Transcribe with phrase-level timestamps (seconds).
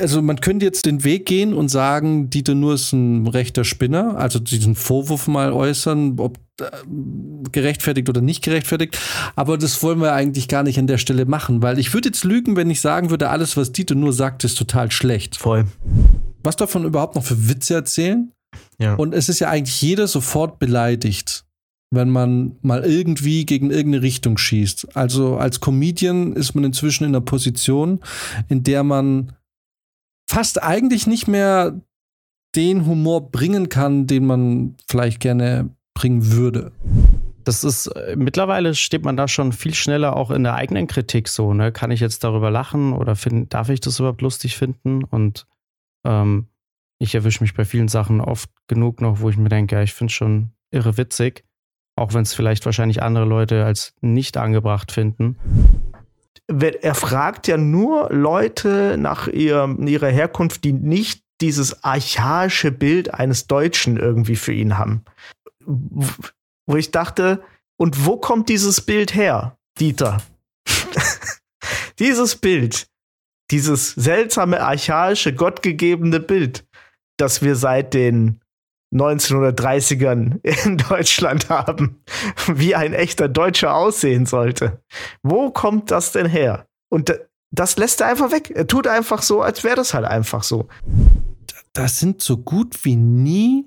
[0.00, 4.16] also man könnte jetzt den Weg gehen und sagen, Dieter Nur ist ein rechter Spinner,
[4.16, 6.64] also diesen Vorwurf mal äußern, ob äh,
[7.50, 8.98] gerechtfertigt oder nicht gerechtfertigt.
[9.36, 12.24] Aber das wollen wir eigentlich gar nicht an der Stelle machen, weil ich würde jetzt
[12.24, 15.36] lügen, wenn ich sagen würde, alles, was Dieter Nur sagt, ist total schlecht.
[15.36, 15.66] Voll.
[16.42, 18.32] Was davon überhaupt noch für Witze erzählen?
[18.78, 18.94] Ja.
[18.94, 21.44] Und es ist ja eigentlich jeder sofort beleidigt,
[21.90, 24.96] wenn man mal irgendwie gegen irgendeine Richtung schießt.
[24.96, 28.00] Also als Comedian ist man inzwischen in einer Position,
[28.48, 29.32] in der man
[30.28, 31.80] fast eigentlich nicht mehr
[32.54, 36.72] den Humor bringen kann, den man vielleicht gerne bringen würde.
[37.44, 41.28] Das ist, äh, mittlerweile steht man da schon viel schneller auch in der eigenen Kritik
[41.28, 41.72] so, ne?
[41.72, 45.02] Kann ich jetzt darüber lachen oder find, darf ich das überhaupt lustig finden?
[45.02, 45.46] Und
[46.04, 46.48] ähm,
[46.98, 49.94] ich erwische mich bei vielen Sachen oft genug noch, wo ich mir denke, ja, ich
[49.94, 51.44] finde es schon irre witzig,
[51.96, 55.36] auch wenn es vielleicht wahrscheinlich andere Leute als nicht angebracht finden.
[56.46, 63.46] Er fragt ja nur Leute nach ihr, ihrer Herkunft, die nicht dieses archaische Bild eines
[63.46, 65.04] Deutschen irgendwie für ihn haben.
[65.64, 67.42] Wo ich dachte,
[67.76, 70.22] und wo kommt dieses Bild her, Dieter?
[71.98, 72.88] dieses Bild,
[73.50, 76.66] dieses seltsame, archaische, gottgegebene Bild,
[77.16, 78.40] das wir seit den
[78.92, 82.02] 1930ern in Deutschland haben,
[82.46, 84.80] wie ein echter Deutscher aussehen sollte.
[85.22, 86.66] Wo kommt das denn her?
[86.90, 87.12] Und
[87.50, 88.50] das lässt er einfach weg.
[88.54, 90.68] Er tut einfach so, als wäre das halt einfach so.
[91.72, 93.66] Das sind so gut wie nie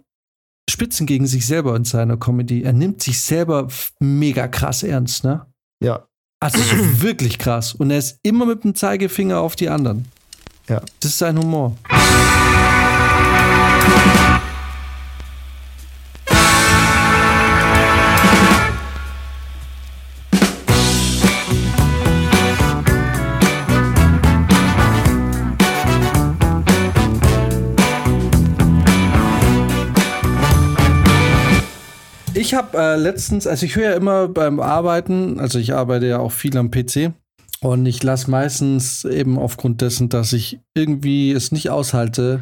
[0.69, 2.63] Spitzen gegen sich selber in seiner Comedy.
[2.63, 3.67] Er nimmt sich selber
[4.00, 5.45] mega krass ernst, ne?
[5.83, 6.08] Ja.
[6.39, 7.73] Also so wirklich krass.
[7.73, 10.06] Und er ist immer mit dem Zeigefinger auf die anderen.
[10.67, 10.81] Ja.
[11.00, 11.75] Das ist sein Humor.
[32.52, 36.19] Ich habe äh, letztens, also ich höre ja immer beim Arbeiten, also ich arbeite ja
[36.19, 37.13] auch viel am PC
[37.62, 42.41] und ich lasse meistens eben aufgrund dessen, dass ich irgendwie es nicht aushalte,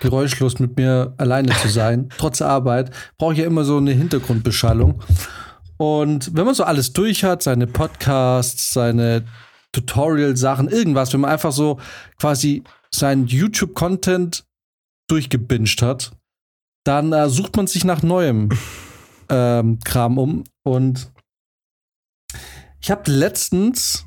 [0.00, 5.00] geräuschlos mit mir alleine zu sein, trotz Arbeit, brauche ich ja immer so eine Hintergrundbeschallung.
[5.76, 9.26] Und wenn man so alles durch hat, seine Podcasts, seine
[9.70, 11.78] Tutorial-Sachen, irgendwas, wenn man einfach so
[12.18, 14.44] quasi seinen YouTube-Content
[15.06, 16.10] durchgebinged hat,
[16.82, 18.48] dann äh, sucht man sich nach Neuem
[19.28, 20.44] ähm, Kram um.
[20.62, 21.10] Und
[22.80, 24.06] ich habe letztens,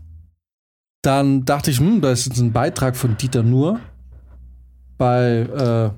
[1.01, 3.79] dann dachte ich, hm, da ist jetzt ein Beitrag von Dieter Nuhr
[4.97, 5.41] bei.
[5.41, 5.91] Äh,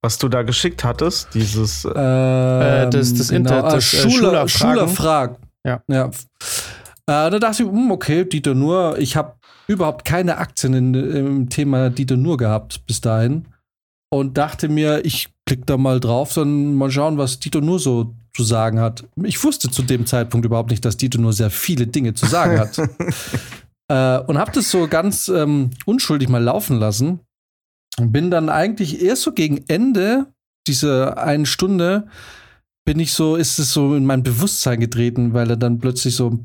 [0.00, 4.40] was du da geschickt hattest, dieses ähm, äh, das, das genau, Inter, das, äh, Schule,
[4.40, 5.40] äh, Schule fragt.
[5.66, 5.82] Ja.
[5.88, 6.06] ja.
[6.06, 6.10] Äh,
[7.06, 9.34] da dachte ich, hm, okay, Dieter Nuhr, ich habe
[9.66, 13.48] überhaupt keine Aktien in, im Thema Dieter Nuhr gehabt bis dahin
[14.10, 18.14] und dachte mir, ich klick da mal drauf, dann mal schauen, was Dieter Nuhr so
[18.38, 19.04] zu sagen hat.
[19.24, 22.60] Ich wusste zu dem Zeitpunkt überhaupt nicht, dass Dieter Nuhr sehr viele Dinge zu sagen
[22.60, 22.78] hat.
[23.88, 27.18] äh, und habe das so ganz ähm, unschuldig mal laufen lassen
[27.98, 30.26] und bin dann eigentlich erst so gegen Ende
[30.68, 32.06] dieser einen Stunde
[32.84, 36.38] bin ich so, ist es so in mein Bewusstsein getreten, weil er dann plötzlich so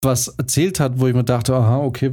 [0.00, 2.10] was erzählt hat, wo ich mir dachte, aha, okay.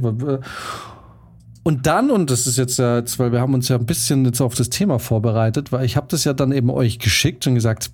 [1.70, 4.24] Und dann, und das ist jetzt ja, jetzt, weil wir haben uns ja ein bisschen
[4.24, 7.54] jetzt auf das Thema vorbereitet, weil ich habe das ja dann eben euch geschickt und
[7.54, 7.92] gesagt,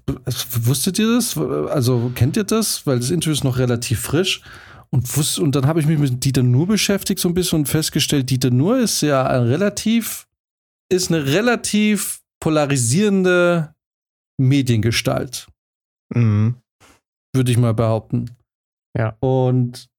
[0.63, 1.37] wusstet ihr das?
[1.37, 2.87] Also kennt ihr das?
[2.87, 4.41] Weil das Interview ist noch relativ frisch.
[4.89, 7.69] Und, wusst, und dann habe ich mich mit Dieter Nur beschäftigt so ein bisschen und
[7.69, 10.27] festgestellt, Dieter Nur ist ja ein relativ,
[10.91, 13.75] ist eine relativ polarisierende
[14.39, 15.49] Mediengestalt.
[16.15, 16.55] Mhm.
[17.35, 18.31] Würde ich mal behaupten.
[18.97, 19.19] Ja.
[19.21, 19.91] Und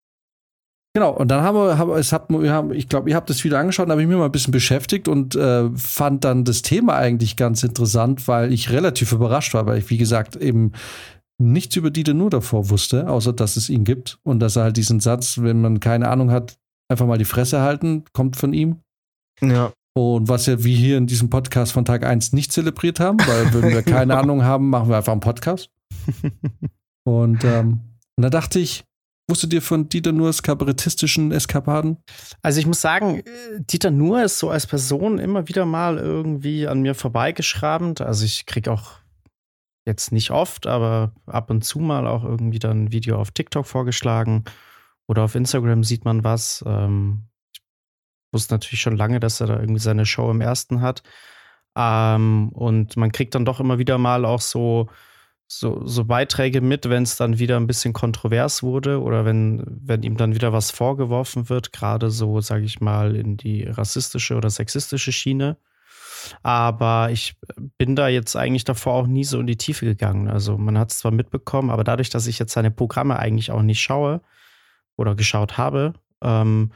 [0.98, 3.44] Genau, und dann haben wir, haben, es hat, wir haben, ich glaube, ihr habt das
[3.44, 6.64] wieder angeschaut, da habe ich mich mal ein bisschen beschäftigt und äh, fand dann das
[6.64, 10.72] Thema eigentlich ganz interessant, weil ich relativ überrascht war, weil ich, wie gesagt, eben
[11.38, 14.78] nichts über Dieter nur davor wusste, außer dass es ihn gibt und dass er halt
[14.78, 16.58] diesen Satz, wenn man keine Ahnung hat,
[16.90, 18.78] einfach mal die Fresse halten, kommt von ihm.
[19.40, 19.72] Ja.
[19.96, 23.54] Und was ja wir hier in diesem Podcast von Tag 1 nicht zelebriert haben, weil
[23.54, 25.70] würden wir keine Ahnung haben, machen wir einfach einen Podcast.
[27.04, 27.82] Und, ähm,
[28.18, 28.84] und da dachte ich,
[29.30, 31.98] Wusstet ihr von Dieter Nuhrs kabarettistischen Eskapaden?
[32.42, 33.24] Also ich muss sagen,
[33.60, 38.00] Dieter Nuhr ist so als Person immer wieder mal irgendwie an mir vorbeigeschrabend.
[38.00, 39.00] Also ich kriege auch
[39.86, 43.66] jetzt nicht oft, aber ab und zu mal auch irgendwie dann ein Video auf TikTok
[43.66, 44.46] vorgeschlagen
[45.08, 46.64] oder auf Instagram sieht man was.
[46.66, 47.62] Ähm, ich
[48.32, 51.04] wusste natürlich schon lange, dass er da irgendwie seine Show im ersten hat.
[51.78, 54.88] Ähm, und man kriegt dann doch immer wieder mal auch so
[55.48, 60.04] so, so Beiträge mit, wenn es dann wieder ein bisschen kontrovers wurde oder wenn, wenn
[60.04, 64.50] ihm dann wieder was vorgeworfen wird, gerade so, sage ich mal, in die rassistische oder
[64.50, 65.58] sexistische Schiene.
[66.44, 67.38] Aber ich
[67.78, 70.28] bin da jetzt eigentlich davor auch nie so in die Tiefe gegangen.
[70.28, 73.62] Also man hat es zwar mitbekommen, aber dadurch, dass ich jetzt seine Programme eigentlich auch
[73.62, 74.22] nicht schaue
[74.98, 76.74] oder geschaut habe, ähm,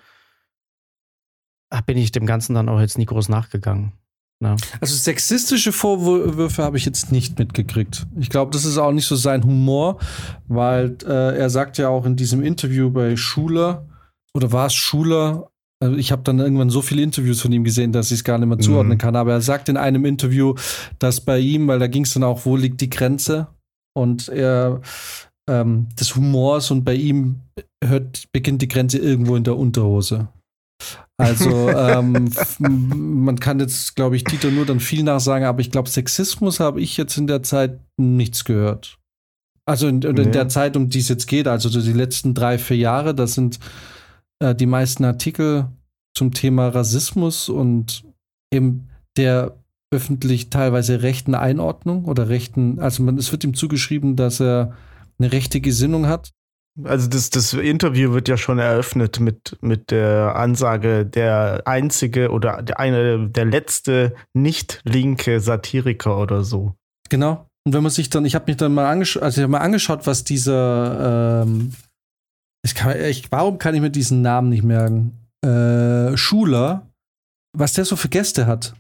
[1.85, 3.93] bin ich dem Ganzen dann auch jetzt nie groß nachgegangen.
[4.41, 4.55] Ja.
[4.79, 8.07] Also sexistische Vorwürfe habe ich jetzt nicht mitgekriegt.
[8.19, 9.99] Ich glaube, das ist auch nicht so sein Humor,
[10.47, 13.85] weil äh, er sagt ja auch in diesem Interview bei Schuler,
[14.33, 15.49] oder war es Schuler?
[15.79, 18.37] Also ich habe dann irgendwann so viele Interviews von ihm gesehen, dass ich es gar
[18.37, 18.61] nicht mehr mhm.
[18.61, 19.15] zuordnen kann.
[19.15, 20.55] Aber er sagt in einem Interview,
[20.99, 23.47] dass bei ihm, weil da ging es dann auch, wo liegt die Grenze?
[23.93, 24.81] Und er
[25.49, 27.41] ähm, des Humors und bei ihm
[27.83, 30.29] hört, beginnt die Grenze irgendwo in der Unterhose.
[31.21, 32.29] Also ähm,
[32.59, 36.81] man kann jetzt, glaube ich, Dieter nur dann viel nachsagen, aber ich glaube, Sexismus habe
[36.81, 38.97] ich jetzt in der Zeit nichts gehört.
[39.65, 40.25] Also in, in nee.
[40.25, 43.59] der Zeit, um die es jetzt geht, also die letzten drei, vier Jahre, das sind
[44.39, 45.67] äh, die meisten Artikel
[46.15, 48.03] zum Thema Rassismus und
[48.51, 49.55] eben der
[49.93, 54.75] öffentlich teilweise rechten Einordnung oder rechten, also man, es wird ihm zugeschrieben, dass er
[55.19, 56.31] eine rechte Gesinnung hat.
[56.83, 62.61] Also das, das Interview wird ja schon eröffnet mit, mit der Ansage, der einzige oder
[62.61, 66.75] der eine, der letzte nicht linke Satiriker oder so.
[67.09, 67.45] Genau.
[67.65, 70.23] Und wenn man sich dann, ich habe mich dann mal angeschaut, also mal angeschaut, was
[70.23, 71.73] dieser, ähm,
[72.65, 75.17] ich kann, ich, warum kann ich mir diesen Namen nicht merken?
[75.45, 76.87] Äh, Schuler,
[77.55, 78.73] was der so für Gäste hat.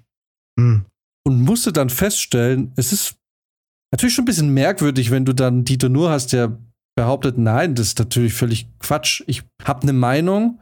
[0.59, 0.85] Hm.
[1.27, 3.15] Und musste dann feststellen, es ist
[3.91, 6.57] natürlich schon ein bisschen merkwürdig, wenn du dann Dieter Nur hast, der
[7.01, 9.23] behauptet, nein, das ist natürlich völlig Quatsch.
[9.25, 10.61] Ich habe eine Meinung,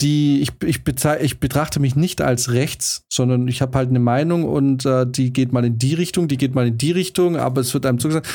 [0.00, 0.82] die ich, ich,
[1.20, 5.32] ich, betrachte mich nicht als rechts, sondern ich habe halt eine Meinung und äh, die
[5.32, 7.98] geht mal in die Richtung, die geht mal in die Richtung, aber es wird einem
[7.98, 8.28] zugesagt.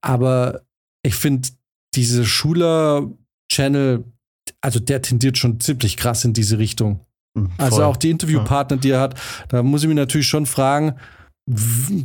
[0.00, 0.62] Aber
[1.02, 1.48] ich finde,
[1.96, 4.04] diese Schuler-Channel,
[4.60, 7.00] also der tendiert schon ziemlich krass in diese Richtung.
[7.34, 10.94] Mhm, also auch die Interviewpartner, die er hat, da muss ich mich natürlich schon fragen,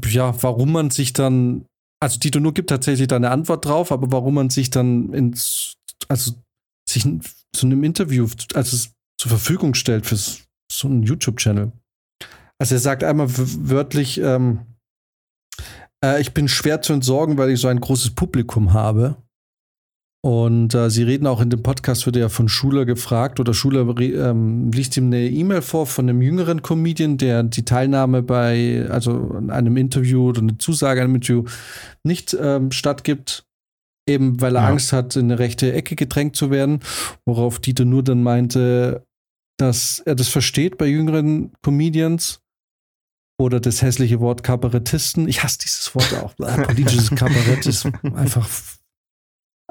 [0.08, 1.66] ja, warum man sich dann
[2.02, 5.76] also Tito Nur gibt tatsächlich da eine Antwort drauf, aber warum man sich dann ins,
[6.08, 6.34] also
[6.90, 7.04] sich
[7.56, 11.72] so einem Interview also zur Verfügung stellt für so einen YouTube-Channel.
[12.60, 14.66] Also er sagt einmal wörtlich, ähm,
[16.04, 19.18] äh, ich bin schwer zu entsorgen, weil ich so ein großes Publikum habe.
[20.24, 23.88] Und äh, sie reden auch in dem Podcast, wird ja von Schuler gefragt oder Schuler
[24.00, 29.36] ähm, liest ihm eine E-Mail vor von einem jüngeren Comedian, der die Teilnahme bei also
[29.48, 31.46] einem Interview oder eine Zusage an einem Interview
[32.04, 33.48] nicht ähm, stattgibt,
[34.08, 34.68] eben weil er ja.
[34.68, 36.82] Angst hat, in eine rechte Ecke gedrängt zu werden,
[37.26, 39.04] worauf Dieter nur dann meinte,
[39.58, 42.42] dass er das versteht bei jüngeren Comedians
[43.40, 45.28] oder das hässliche Wort Kabarettisten.
[45.28, 46.36] Ich hasse dieses Wort auch.
[46.64, 48.48] Politisches Kabarett ist einfach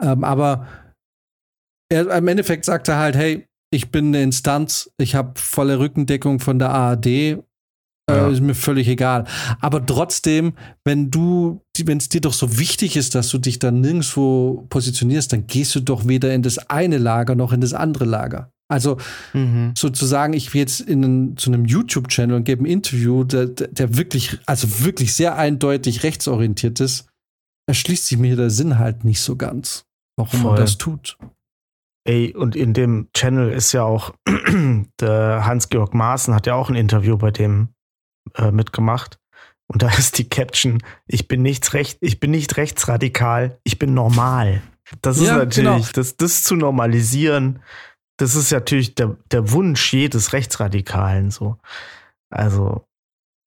[0.00, 0.66] ähm, aber
[1.90, 6.40] er, im Endeffekt sagt er halt, hey, ich bin eine Instanz, ich habe volle Rückendeckung
[6.40, 7.36] von der ARD, äh,
[8.08, 8.28] ja.
[8.28, 9.24] ist mir völlig egal.
[9.60, 10.54] Aber trotzdem,
[10.84, 15.32] wenn du, wenn es dir doch so wichtig ist, dass du dich dann nirgendwo positionierst,
[15.32, 18.50] dann gehst du doch weder in das eine Lager noch in das andere Lager.
[18.68, 18.98] Also
[19.32, 19.72] mhm.
[19.76, 23.96] sozusagen, ich gehe jetzt in einen, zu einem YouTube-Channel und gebe ein Interview, der, der
[23.96, 27.06] wirklich, also wirklich sehr eindeutig rechtsorientiert ist,
[27.68, 30.50] erschließt sich mir der Sinn halt nicht so ganz warum Voll.
[30.52, 31.16] man das tut.
[32.04, 34.14] Ey, und in dem Channel ist ja auch
[35.00, 37.68] der Hans-Georg Maaßen hat ja auch ein Interview bei dem
[38.34, 39.18] äh, mitgemacht.
[39.66, 43.94] Und da ist die Caption, ich bin nicht recht, ich bin nicht rechtsradikal, ich bin
[43.94, 44.62] normal.
[45.02, 45.92] Das ist ja, natürlich, genau.
[45.94, 47.62] das, das zu normalisieren,
[48.16, 51.56] das ist natürlich der, der Wunsch jedes Rechtsradikalen so.
[52.28, 52.86] Also,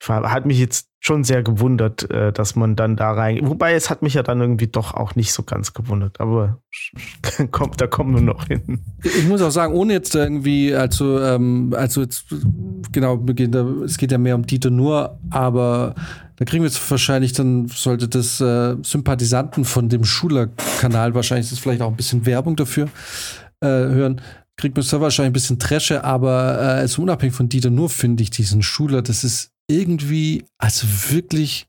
[0.09, 3.39] hat mich jetzt schon sehr gewundert, äh, dass man dann da rein.
[3.43, 6.21] Wobei es hat mich ja dann irgendwie doch auch nicht so ganz gewundert.
[6.21, 6.61] Aber
[7.51, 8.79] kommt, da kommen wir noch hin.
[9.03, 12.25] Ich muss auch sagen, ohne jetzt irgendwie, also, ähm, also jetzt,
[12.91, 13.21] genau,
[13.83, 15.95] es geht ja mehr um Dieter nur, aber
[16.37, 21.59] da kriegen wir jetzt wahrscheinlich, dann sollte das äh, Sympathisanten von dem Schuler-Kanal, wahrscheinlich ist
[21.59, 22.87] vielleicht auch ein bisschen Werbung dafür,
[23.59, 24.21] äh, hören
[24.55, 28.29] kriegt man wahrscheinlich ein bisschen Tresche, aber äh, also unabhängig von Dieter nur finde ich
[28.29, 31.67] diesen Schuler, das ist irgendwie, also wirklich,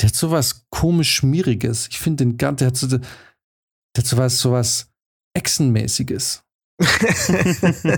[0.00, 1.88] der hat sowas komisch Schmieriges.
[1.88, 3.00] Ich finde den ganz, der hat so, der
[3.96, 4.90] hat sowas, sowas
[5.34, 6.42] Echsenmäßiges.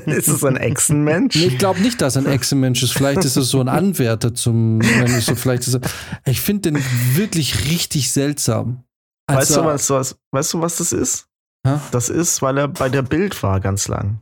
[0.07, 1.37] ist es ein Echsenmensch?
[1.37, 2.93] Nee, ich glaube nicht, dass ein Echsenmensch ist.
[2.93, 5.81] Vielleicht ist es so ein Anwärter zum, wenn ich so, vielleicht ist er,
[6.25, 6.85] ich finde den
[7.15, 8.83] wirklich richtig seltsam.
[9.29, 11.29] Also, weißt, du, was, was, weißt du, was das ist?
[11.65, 11.81] Ha?
[11.93, 14.21] Das ist, weil er bei der Bild war ganz lang.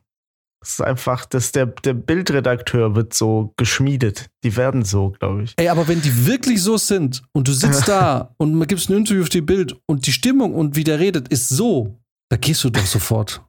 [0.61, 4.29] Das ist einfach, dass der, der Bildredakteur wird so geschmiedet.
[4.45, 5.55] Die werden so, glaube ich.
[5.57, 8.97] Ey, aber wenn die wirklich so sind und du sitzt da und man gibst ein
[8.99, 11.99] Interview auf die Bild und die Stimmung und wie der redet ist so,
[12.29, 13.43] da gehst du doch sofort.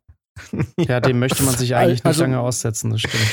[0.77, 3.23] Ja, dem möchte man sich eigentlich Also- nicht lange aussetzen, das stimmt.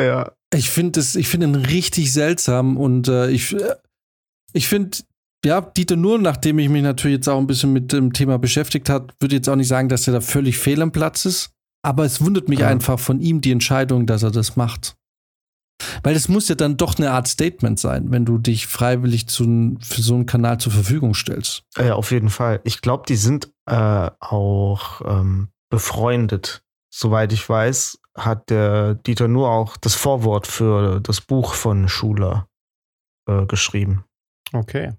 [0.00, 0.30] Ja.
[0.54, 3.74] Ich finde es, ich finde ihn richtig seltsam und äh, ich, äh,
[4.52, 4.98] ich finde,
[5.44, 8.88] ja, Dieter Nur, nachdem ich mich natürlich jetzt auch ein bisschen mit dem Thema beschäftigt
[8.88, 11.50] hat, würde jetzt auch nicht sagen, dass er da völlig fehl am Platz ist.
[11.82, 12.68] Aber es wundert mich Ja.
[12.68, 14.96] einfach von ihm die Entscheidung, dass er das macht.
[16.02, 19.78] Weil es muss ja dann doch eine Art Statement sein, wenn du dich freiwillig zu,
[19.80, 21.62] für so einen Kanal zur Verfügung stellst.
[21.78, 22.60] Ja, auf jeden Fall.
[22.64, 26.62] Ich glaube, die sind äh, auch ähm, befreundet.
[26.92, 32.46] Soweit ich weiß, hat der Dieter nur auch das Vorwort für das Buch von Schuler
[33.26, 34.04] äh, geschrieben.
[34.52, 34.92] Okay.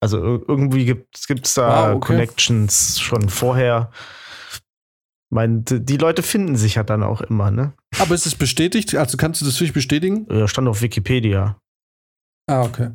[0.00, 2.06] Also ir- irgendwie gibt es da Wow, okay.
[2.12, 3.90] Connections schon vorher.
[5.28, 7.72] Ich meine, die Leute finden sich ja dann auch immer, ne?
[7.98, 8.94] Aber ist es bestätigt?
[8.94, 10.26] Also kannst du das wirklich bestätigen?
[10.30, 11.58] Ja, Stand auf Wikipedia.
[12.48, 12.90] Ah, okay.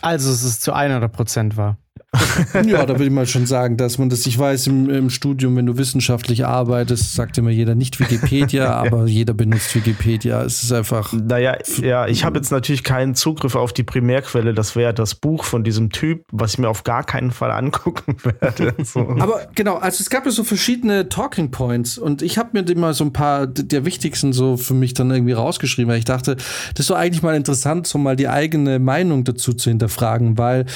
[0.00, 1.76] Also, es ist zu 100 Prozent wahr.
[2.66, 5.56] Ja, da will ich mal schon sagen, dass man das, ich weiß, im, im Studium,
[5.56, 10.42] wenn du wissenschaftlich arbeitest, sagt immer jeder nicht Wikipedia, aber jeder benutzt Wikipedia.
[10.42, 11.12] Es ist einfach.
[11.12, 14.54] Naja, ja, ich habe jetzt natürlich keinen Zugriff auf die Primärquelle.
[14.54, 18.16] Das wäre das Buch von diesem Typ, was ich mir auf gar keinen Fall angucken
[18.22, 18.74] werde.
[18.82, 19.00] So.
[19.00, 22.74] Aber genau, also es gab ja so verschiedene Talking Points und ich habe mir die
[22.74, 26.36] mal so ein paar der wichtigsten so für mich dann irgendwie rausgeschrieben, weil ich dachte,
[26.36, 30.66] das ist doch eigentlich mal interessant, so mal die eigene Meinung dazu zu hinterfragen, weil,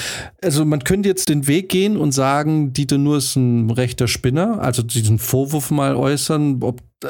[0.42, 4.60] also man könnte jetzt den Weg gehen und sagen, Dieter Nur ist ein rechter Spinner,
[4.60, 7.08] also diesen Vorwurf mal äußern, ob äh,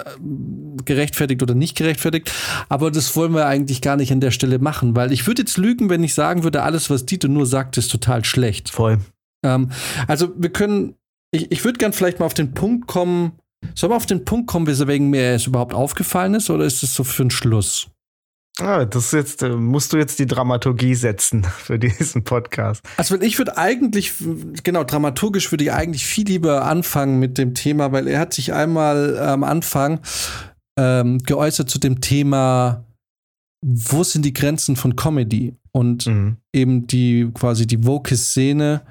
[0.85, 2.33] gerechtfertigt oder nicht gerechtfertigt.
[2.69, 5.59] Aber das wollen wir eigentlich gar nicht an der Stelle machen, weil ich würde jetzt
[5.59, 8.71] lügen, wenn ich sagen würde, alles, was Dieter Nur sagt, ist total schlecht.
[8.71, 8.99] Voll.
[9.45, 9.71] Ähm,
[10.07, 10.95] also wir können,
[11.31, 13.33] ich, ich würde gern vielleicht mal auf den Punkt kommen,
[13.75, 16.95] sollen wir auf den Punkt kommen, weswegen mir es überhaupt aufgefallen ist, oder ist es
[16.95, 17.88] so für einen Schluss?
[18.61, 22.83] Ah, das ist jetzt, äh, musst du jetzt die Dramaturgie setzen für diesen Podcast.
[22.97, 24.15] Also ich würde eigentlich,
[24.65, 28.53] genau, dramaturgisch würde ich eigentlich viel lieber anfangen mit dem Thema, weil er hat sich
[28.53, 30.00] einmal äh, am Anfang
[30.79, 32.85] ähm, geäußert zu dem Thema,
[33.65, 35.55] wo sind die Grenzen von Comedy?
[35.73, 36.37] Und Mhm.
[36.53, 38.83] eben die quasi die Woke-Szene,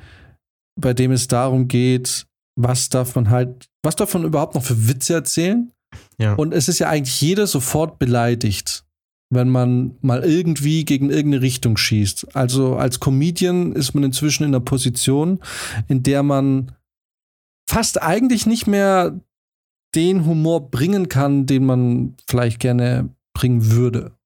[0.79, 2.25] bei dem es darum geht,
[2.57, 5.71] was darf man halt, was darf man überhaupt noch für Witze erzählen?
[6.17, 6.33] Ja.
[6.36, 8.83] Und es ist ja eigentlich jeder sofort beleidigt,
[9.29, 12.36] wenn man mal irgendwie gegen irgendeine Richtung schießt.
[12.36, 15.39] Also als Comedian ist man inzwischen in einer Position,
[15.88, 16.72] in der man
[17.69, 19.19] fast eigentlich nicht mehr
[19.96, 24.16] den Humor bringen kann, den man vielleicht gerne bringen würde.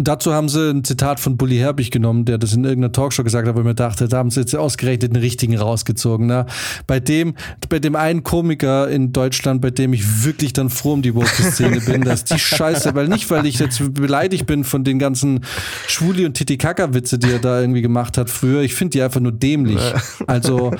[0.00, 3.22] Und dazu haben sie ein Zitat von Bully Herbig genommen, der das in irgendeiner Talkshow
[3.22, 6.26] gesagt hat, ich mir dachte, da haben sie jetzt ausgerechnet den richtigen rausgezogen.
[6.26, 6.46] Ne?
[6.86, 7.34] Bei dem,
[7.68, 11.82] bei dem einen Komiker in Deutschland, bei dem ich wirklich dann froh um die Woke-Szene
[11.82, 15.44] bin, dass die Scheiße, weil nicht, weil ich jetzt beleidigt bin von den ganzen
[15.86, 18.62] Schwuli- und Titicaka-Witze, die er da irgendwie gemacht hat früher.
[18.62, 19.82] Ich finde die einfach nur dämlich.
[20.26, 20.70] Also,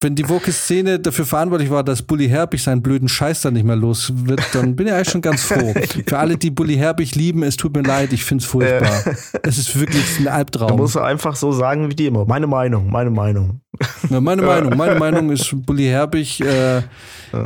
[0.00, 3.74] wenn die Woke-Szene dafür verantwortlich war, dass Bully Herbig seinen blöden Scheiß dann nicht mehr
[3.74, 5.74] los wird, dann bin ich eigentlich schon ganz froh.
[6.06, 9.02] Für alle, die Bully Herbig lieben, es tut mir leid, ich finde es furchtbar.
[9.42, 10.76] Es ist wirklich ein Da Albtraum.
[10.76, 12.24] musst du einfach so sagen wie die immer.
[12.26, 13.60] Meine Meinung, meine Meinung.
[14.08, 16.82] Ja, meine Meinung, meine Meinung ist, Bully Herbig äh,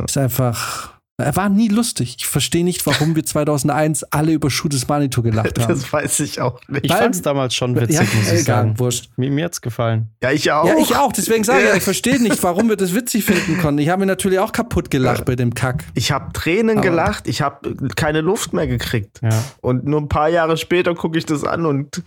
[0.05, 0.92] ist einfach.
[1.17, 2.15] Er war nie lustig.
[2.17, 5.67] Ich verstehe nicht, warum wir 2001 alle über Schuh des Manitou gelacht haben.
[5.69, 6.85] Das weiß ich auch nicht.
[6.85, 8.79] Ich fand es damals schon witzig, ja, muss ich egal, sagen.
[8.79, 9.09] wurscht.
[9.15, 10.09] Mir, mir hat's gefallen.
[10.23, 10.65] Ja, ich auch.
[10.65, 11.13] Ja, ich auch.
[11.13, 13.77] Deswegen sage ich, ja, ich verstehe nicht, warum wir das witzig finden konnten.
[13.79, 15.83] Ich habe mir natürlich auch kaputt gelacht bei dem Kack.
[15.93, 19.19] Ich habe Tränen Aber- gelacht, ich habe keine Luft mehr gekriegt.
[19.21, 19.29] Ja.
[19.61, 22.01] Und nur ein paar Jahre später gucke ich das an und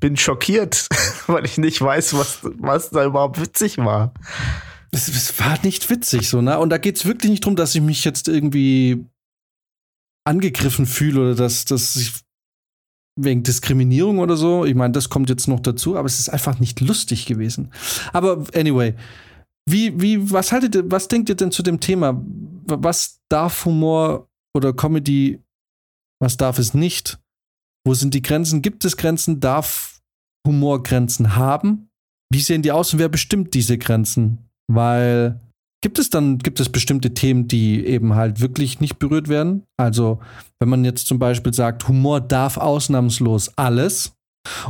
[0.00, 0.88] bin schockiert,
[1.28, 4.12] weil ich nicht weiß, was, was da überhaupt witzig war.
[4.92, 6.58] Es, es war nicht witzig so, ne?
[6.58, 9.04] Und da geht es wirklich nicht darum, dass ich mich jetzt irgendwie
[10.24, 12.12] angegriffen fühle oder dass, dass ich
[13.16, 14.64] wegen Diskriminierung oder so.
[14.64, 17.72] Ich meine, das kommt jetzt noch dazu, aber es ist einfach nicht lustig gewesen.
[18.12, 18.94] Aber anyway,
[19.68, 22.20] wie, wie, was haltet ihr, was denkt ihr denn zu dem Thema?
[22.66, 25.40] Was darf Humor oder Comedy,
[26.20, 27.18] was darf es nicht?
[27.86, 28.62] Wo sind die Grenzen?
[28.62, 29.40] Gibt es Grenzen?
[29.40, 30.00] Darf
[30.46, 31.90] Humor Grenzen haben?
[32.32, 34.49] Wie sehen die aus und wer bestimmt diese Grenzen?
[34.72, 35.40] Weil
[35.82, 39.64] gibt es dann, gibt es bestimmte Themen, die eben halt wirklich nicht berührt werden?
[39.76, 40.20] Also,
[40.60, 44.12] wenn man jetzt zum Beispiel sagt, Humor darf ausnahmslos alles,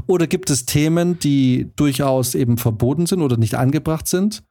[0.06, 4.42] oder gibt es Themen, die durchaus eben verboten sind oder nicht angebracht sind?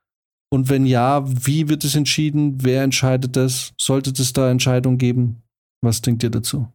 [0.51, 2.63] Und wenn ja, wie wird es entschieden?
[2.63, 3.73] Wer entscheidet das?
[3.79, 5.43] Sollte es da Entscheidungen geben?
[5.81, 6.67] Was denkt ihr dazu?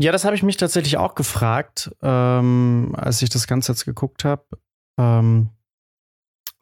[0.00, 4.24] Ja, das habe ich mich tatsächlich auch gefragt, ähm, als ich das Ganze jetzt geguckt
[4.24, 4.44] habe.
[4.98, 5.50] Ähm,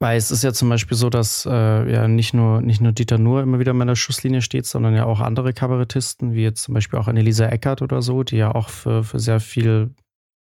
[0.01, 3.19] Weil es ist ja zum Beispiel so, dass äh, ja nicht nur, nicht nur Dieter
[3.19, 6.75] Nuhr immer wieder in meiner Schusslinie steht, sondern ja auch andere Kabarettisten, wie jetzt zum
[6.75, 9.95] Beispiel auch Annelisa Eckert oder so, die ja auch für, für sehr viel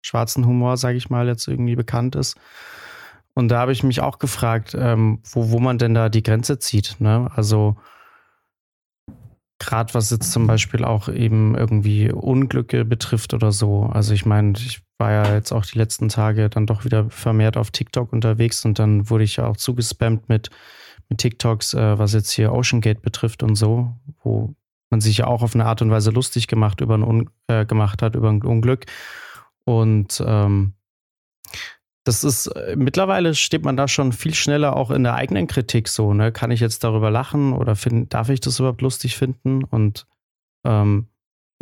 [0.02, 2.38] schwarzen Humor, sage ich mal, jetzt irgendwie bekannt ist.
[3.34, 6.58] Und da habe ich mich auch gefragt, ähm, wo, wo man denn da die Grenze
[6.58, 6.96] zieht.
[7.00, 7.28] Ne?
[7.34, 7.76] Also
[9.58, 13.84] gerade was jetzt zum Beispiel auch eben irgendwie Unglücke betrifft oder so.
[13.86, 17.56] Also ich meine, ich war ja jetzt auch die letzten Tage dann doch wieder vermehrt
[17.56, 20.50] auf TikTok unterwegs und dann wurde ich ja auch zugespammt mit,
[21.08, 24.54] mit TikToks, äh, was jetzt hier OceanGate betrifft und so, wo
[24.90, 27.66] man sich ja auch auf eine Art und Weise lustig gemacht, über ein Un äh,
[27.66, 28.86] gemacht hat über ein Unglück.
[29.64, 30.74] Und ähm,
[32.04, 35.88] das ist, äh, mittlerweile steht man da schon viel schneller auch in der eigenen Kritik
[35.88, 36.32] so, ne?
[36.32, 39.64] Kann ich jetzt darüber lachen oder find, darf ich das überhaupt lustig finden?
[39.64, 40.06] Und
[40.64, 41.08] ähm,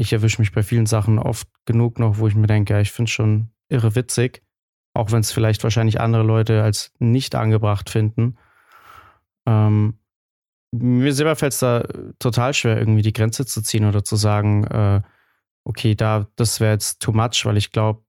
[0.02, 2.92] ich erwische mich bei vielen Sachen oft genug noch, wo ich mir denke, ja, ich
[2.92, 4.42] finde es schon irre witzig,
[4.94, 8.37] auch wenn es vielleicht wahrscheinlich andere Leute als nicht angebracht finden.
[9.47, 9.99] Ähm,
[10.75, 11.85] mir selber fällt es da
[12.18, 15.02] total schwer, irgendwie die Grenze zu ziehen oder zu sagen, äh,
[15.64, 18.04] okay, da, das wäre jetzt too much, weil ich glaube,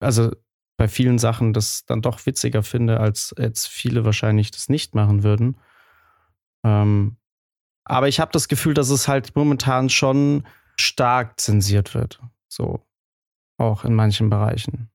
[0.00, 0.30] also
[0.76, 5.22] bei vielen Sachen das dann doch witziger finde, als jetzt viele wahrscheinlich das nicht machen
[5.22, 5.56] würden.
[6.64, 7.16] Ähm,
[7.84, 10.44] aber ich habe das Gefühl, dass es halt momentan schon
[10.80, 12.20] stark zensiert wird.
[12.48, 12.80] So.
[13.58, 14.88] Auch in manchen Bereichen.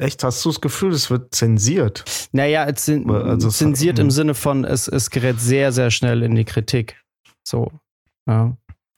[0.00, 0.22] Echt?
[0.22, 2.04] Hast du das Gefühl, es wird zensiert?
[2.32, 4.10] Naja, zin also zensiert im hm.
[4.10, 7.02] Sinne von, es, es gerät sehr, sehr schnell in die Kritik.
[7.46, 7.72] So.
[8.28, 8.56] Ja.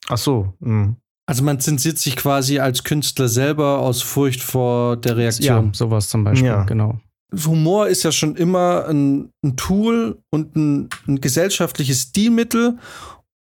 [0.09, 0.53] Ach so.
[0.61, 0.97] Mh.
[1.27, 5.67] Also man zensiert sich quasi als Künstler selber aus Furcht vor der Reaktion.
[5.67, 6.65] Ja, sowas zum Beispiel, ja.
[6.65, 6.99] genau.
[7.47, 12.79] Humor ist ja schon immer ein, ein Tool und ein, ein, gesellschaftliches Stilmittel,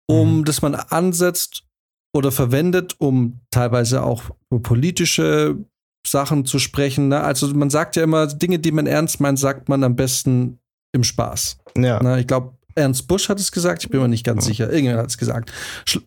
[0.07, 0.45] um mhm.
[0.45, 1.65] das man ansetzt
[2.13, 4.25] oder verwendet, um teilweise auch
[4.63, 5.59] politische
[6.07, 7.09] Sachen zu sprechen.
[7.09, 7.21] Ne?
[7.21, 10.59] Also man sagt ja immer, Dinge, die man ernst meint, sagt man am besten
[10.93, 11.59] im Spaß.
[11.77, 12.03] Ja.
[12.03, 12.21] Ne?
[12.21, 14.49] Ich glaube, Ernst Busch hat es gesagt, ich bin mir nicht ganz ja.
[14.49, 14.71] sicher.
[14.71, 15.53] Irgendjemand hat es gesagt.
[15.87, 15.99] Sch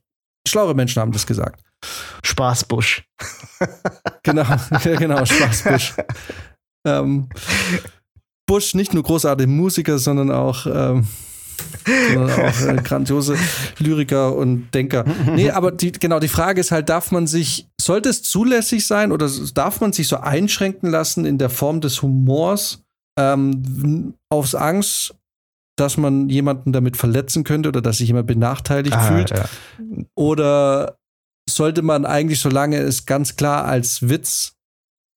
[0.46, 1.64] schlaue Menschen haben das gesagt.
[2.24, 3.04] Spaßbusch.
[4.24, 4.46] genau,
[4.84, 5.94] genau, Spaßbusch.
[6.88, 7.30] ähm,
[8.46, 11.08] Busch nicht nur großartige Musiker, sondern auch, ähm,
[12.18, 13.38] auch äh, grandiose
[13.80, 15.06] Lyriker und Denker.
[15.26, 19.12] Nee, aber die, genau, die Frage ist halt, darf man sich, sollte es zulässig sein
[19.12, 22.84] oder darf man sich so einschränken lassen in der Form des Humors
[23.20, 25.16] ähm, aufs Angst,
[25.78, 29.32] dass man jemanden damit verletzen könnte oder dass sich jemand benachteiligt ah, fühlt?
[29.32, 29.46] Ja.
[30.16, 30.98] Oder
[31.50, 34.56] sollte man eigentlich, solange es ganz klar als Witz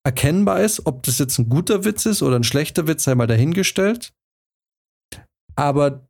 [0.05, 3.27] erkennbar ist, ob das jetzt ein guter Witz ist oder ein schlechter Witz, sei mal
[3.27, 4.13] dahingestellt.
[5.57, 6.07] Aber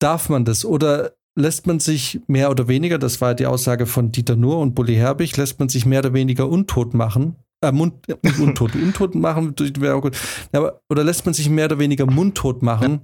[0.00, 4.10] darf man das oder lässt man sich mehr oder weniger, das war die Aussage von
[4.12, 8.08] Dieter Nuhr und Bully Herbig, lässt man sich mehr oder weniger untot machen, äh, Mund,
[8.08, 10.16] äh, untot, untot machen, wäre auch gut,
[10.52, 13.02] aber, oder lässt man sich mehr oder weniger mundtot machen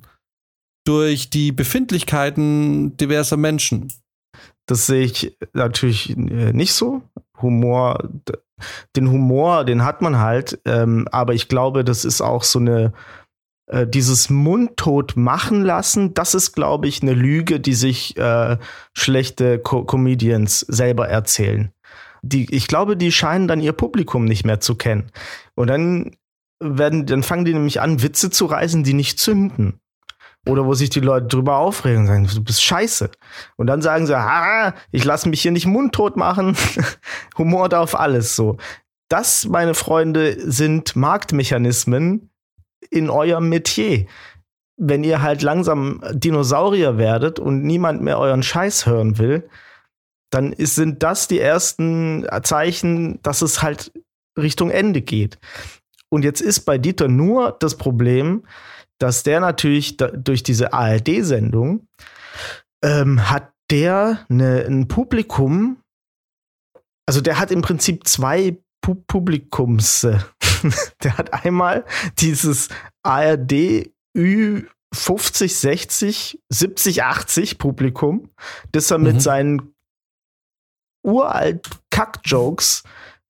[0.85, 3.93] durch die Befindlichkeiten diverser Menschen?
[4.67, 7.03] Das sehe ich natürlich äh, nicht so.
[7.41, 8.09] Humor,
[8.97, 12.93] den Humor, den hat man halt, ähm, aber ich glaube, das ist auch so eine,
[13.67, 18.59] äh, dieses Mundtot machen lassen, das ist, glaube ich, eine Lüge, die sich äh,
[18.93, 21.73] schlechte Co Comedians selber erzählen.
[22.23, 25.11] Die, ich glaube, die scheinen dann ihr Publikum nicht mehr zu kennen.
[25.55, 26.17] Und dann
[26.61, 29.81] werden, dann fangen die nämlich an, Witze zu reißen, die nicht zünden.
[30.49, 33.11] Oder wo sich die Leute drüber aufregen und sagen, du bist scheiße.
[33.57, 36.57] Und dann sagen sie, ha, ich lasse mich hier nicht mundtot machen.
[37.39, 38.59] Humor auf alles so.
[39.09, 42.31] Das, meine Freunde, sind Marktmechanismen
[42.91, 44.07] in eurem Metier.
[44.79, 49.49] Wenn ihr halt langsam Dinosaurier werdet und niemand mehr euren Scheiß hören will,
[50.31, 53.93] dann ist, sind das die ersten Zeichen, dass es halt
[54.39, 55.39] Richtung Ende geht.
[56.11, 58.45] Und jetzt ist bei Dieter nur das Problem,
[58.99, 61.87] dass der natürlich da, durch diese ARD-Sendung
[62.83, 65.79] ähm, hat der ne, ein Publikum,
[67.07, 70.07] also der hat im Prinzip zwei Pu Publikums.
[71.03, 71.85] der hat einmal
[72.19, 72.69] dieses
[73.03, 78.31] ARD Ü 50, 60, 70, 80 Publikum,
[78.73, 79.05] das er mhm.
[79.05, 79.75] mit seinen
[81.05, 82.83] uralt Kack-Jokes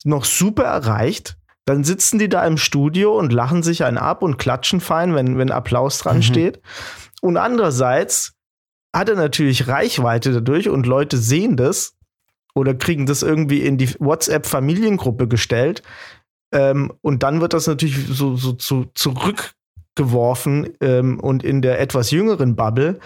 [0.04, 1.36] noch super erreicht
[1.66, 5.36] dann sitzen die da im Studio und lachen sich einen ab und klatschen fein, wenn,
[5.36, 6.22] wenn Applaus dran mhm.
[6.22, 6.60] steht.
[7.20, 8.34] Und andererseits
[8.94, 11.94] hat er natürlich Reichweite dadurch und Leute sehen das
[12.54, 15.82] oder kriegen das irgendwie in die WhatsApp-Familiengruppe gestellt.
[16.52, 22.10] Ähm, und dann wird das natürlich so, so zu, zurückgeworfen ähm, und in der etwas
[22.10, 23.00] jüngeren Bubble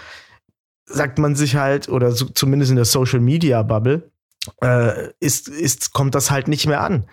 [0.86, 4.10] sagt man sich halt, oder so, zumindest in der Social Media Bubble,
[4.62, 7.06] äh, ist, ist, kommt das halt nicht mehr an.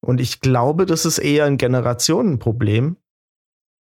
[0.00, 2.96] Und ich glaube, das ist eher ein Generationenproblem.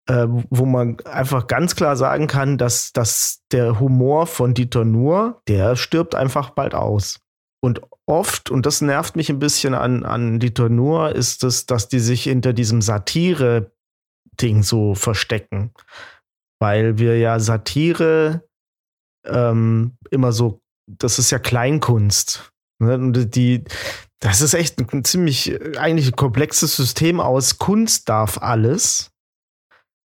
[0.08, 5.42] äh, wo man einfach ganz klar sagen kann, dass, dass der Humor von Dieter Nuhr,
[5.48, 7.20] der stirbt einfach bald aus.
[7.60, 11.88] Und oft, und das nervt mich ein bisschen an, an Dieter Nuhr, ist es, dass
[11.88, 15.72] die sich hinter diesem Satire-Ding so verstecken.
[16.60, 18.42] Weil wir ja Satire
[19.26, 22.52] ähm, immer so, das ist ja Kleinkunst.
[22.78, 22.94] Ne?
[22.94, 23.64] Und die,
[24.20, 29.10] das ist echt ein ziemlich, eigentlich ein komplexes System aus Kunst darf alles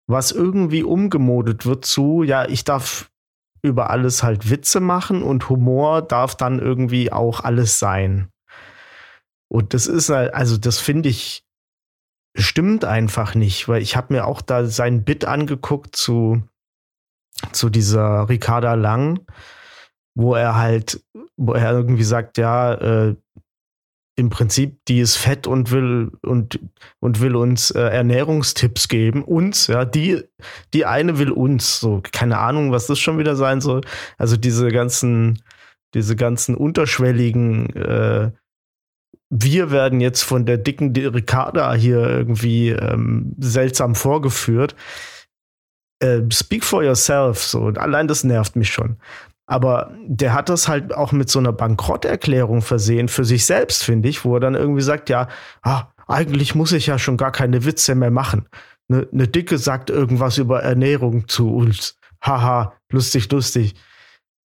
[0.08, 3.10] was irgendwie umgemodet wird zu, ja, ich darf
[3.64, 8.30] über alles halt Witze machen und Humor darf dann irgendwie auch alles sein.
[9.50, 11.46] Und das ist halt, also das finde ich,
[12.36, 16.44] stimmt einfach nicht, weil ich habe mir auch da sein Bit angeguckt zu,
[17.52, 19.26] zu dieser Ricarda Lang,
[20.16, 21.04] wo er halt,
[21.38, 23.16] wo er irgendwie sagt, ja, äh,
[24.16, 26.60] im Prinzip, die ist fett und will und,
[27.00, 29.24] und will uns äh, Ernährungstipps geben.
[29.24, 30.24] Uns, ja, die,
[30.74, 31.80] die eine will uns.
[31.80, 33.82] So, keine Ahnung, was das schon wieder sein soll.
[34.18, 35.42] Also diese ganzen,
[35.96, 38.32] diese ganzen unterschwelligen, äh,
[39.30, 44.76] wir werden jetzt von der dicken Ricarda hier irgendwie ähm, seltsam vorgeführt.
[46.00, 47.66] Äh, speak for yourself, so.
[47.66, 48.98] Allein das nervt mich schon.
[49.46, 54.10] Aber der hat das halt auch mit so einer Bankrotterklärung versehen für sich selbst, finde
[54.10, 55.28] ich, wo er dann irgendwie sagt, ja,
[55.62, 58.48] ah, eigentlich muss ich ja schon gar keine Witze mehr machen.
[58.90, 61.98] Eine ne Dicke sagt irgendwas über Ernährung zu uns.
[62.22, 63.76] Haha, lustig, lustig.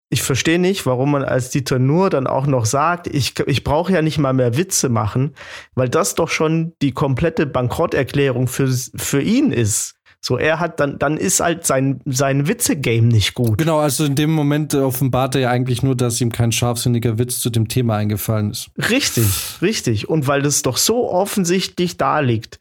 [0.09, 3.91] Ich verstehe nicht, warum man als Dieter nur dann auch noch sagt, ich, ich brauche
[3.91, 5.35] ja nicht mal mehr Witze machen,
[5.75, 9.96] weil das doch schon die komplette Bankrotterklärung für, für ihn ist.
[10.27, 13.57] So, er hat dann, dann ist halt sein, sein Witze-Game nicht gut.
[13.57, 17.39] Genau, also in dem Moment offenbart er ja eigentlich nur, dass ihm kein scharfsinniger Witz
[17.39, 18.69] zu dem Thema eingefallen ist.
[18.77, 19.25] Richtig,
[19.61, 20.09] richtig.
[20.09, 22.59] Und weil das doch so offensichtlich da liegt,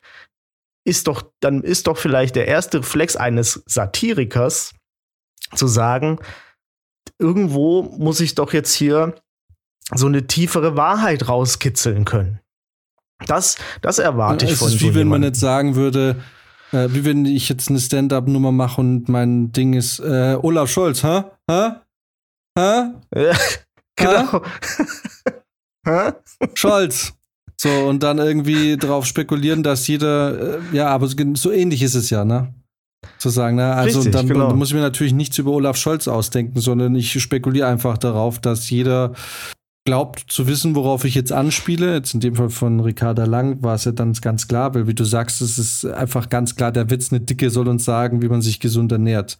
[0.85, 4.72] ist doch, dann ist doch vielleicht der erste Reflex eines Satirikers
[5.52, 6.20] zu sagen,
[7.18, 9.16] irgendwo muss ich doch jetzt hier
[9.92, 12.38] so eine tiefere Wahrheit rauskitzeln können.
[13.26, 15.09] Das, das erwarte ich es von ist so wie wenn jemandem.
[15.09, 16.22] man jetzt sagen würde,
[16.72, 21.02] äh, wie wenn ich jetzt eine Stand-up-Nummer mache und mein Ding ist äh, Olaf Scholz,
[21.02, 21.24] hä?
[21.50, 21.70] Hä?
[22.59, 22.90] Hä?
[23.14, 23.37] Ja,
[23.96, 24.42] genau.
[25.87, 26.12] Hä?
[26.55, 27.12] Scholz.
[27.59, 31.94] So, und dann irgendwie darauf spekulieren, dass jeder, äh, ja, aber so, so ähnlich ist
[31.94, 32.52] es ja, ne?
[33.18, 33.72] Zu sagen, ne?
[33.72, 34.55] Also Richtig, dann genau.
[34.55, 38.68] muss ich mir natürlich nichts über Olaf Scholz ausdenken, sondern ich spekuliere einfach darauf, dass
[38.68, 39.14] jeder
[39.87, 41.94] glaubt zu wissen, worauf ich jetzt anspiele.
[41.94, 44.94] Jetzt in dem Fall von Ricarda Lang war es ja dann ganz klar, weil wie
[44.94, 48.29] du sagst, es ist einfach ganz klar, der Witz, eine Dicke soll uns sagen, wie
[48.29, 49.38] man sich gesund ernährt.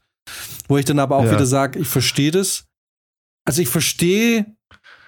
[0.69, 1.33] Wo ich dann aber auch Ja.
[1.33, 2.65] wieder sage, ich verstehe das.
[3.45, 4.47] Also ich verstehe,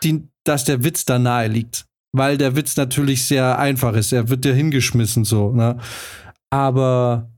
[0.02, 4.12] die, dass der Witz da nahe liegt, weil der Witz natürlich sehr einfach ist.
[4.12, 5.78] Er wird ja hingeschmissen so, ne?
[6.50, 7.30] Aber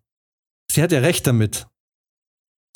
[0.73, 1.67] sie hat ja recht damit.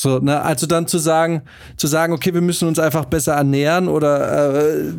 [0.00, 1.42] So, ne, also dann zu sagen,
[1.76, 4.92] zu sagen, okay, wir müssen uns einfach besser ernähren oder äh,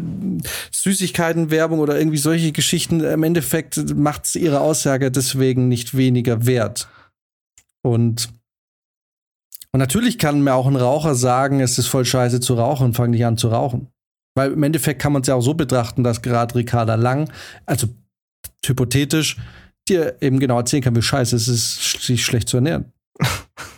[0.71, 6.87] Süßigkeitenwerbung oder irgendwie solche Geschichten, im Endeffekt macht ihre Aussage deswegen nicht weniger wert.
[7.83, 8.29] Und,
[9.73, 13.11] und natürlich kann mir auch ein Raucher sagen, es ist voll scheiße zu rauchen, fang
[13.11, 13.89] nicht an zu rauchen.
[14.33, 17.29] Weil im Endeffekt kann man es ja auch so betrachten, dass gerade Ricarda Lang,
[17.65, 17.87] also
[18.65, 19.37] hypothetisch,
[19.87, 22.91] dir eben genau erzählen kann, wie scheiße es ist, sich schlecht zu ernähren.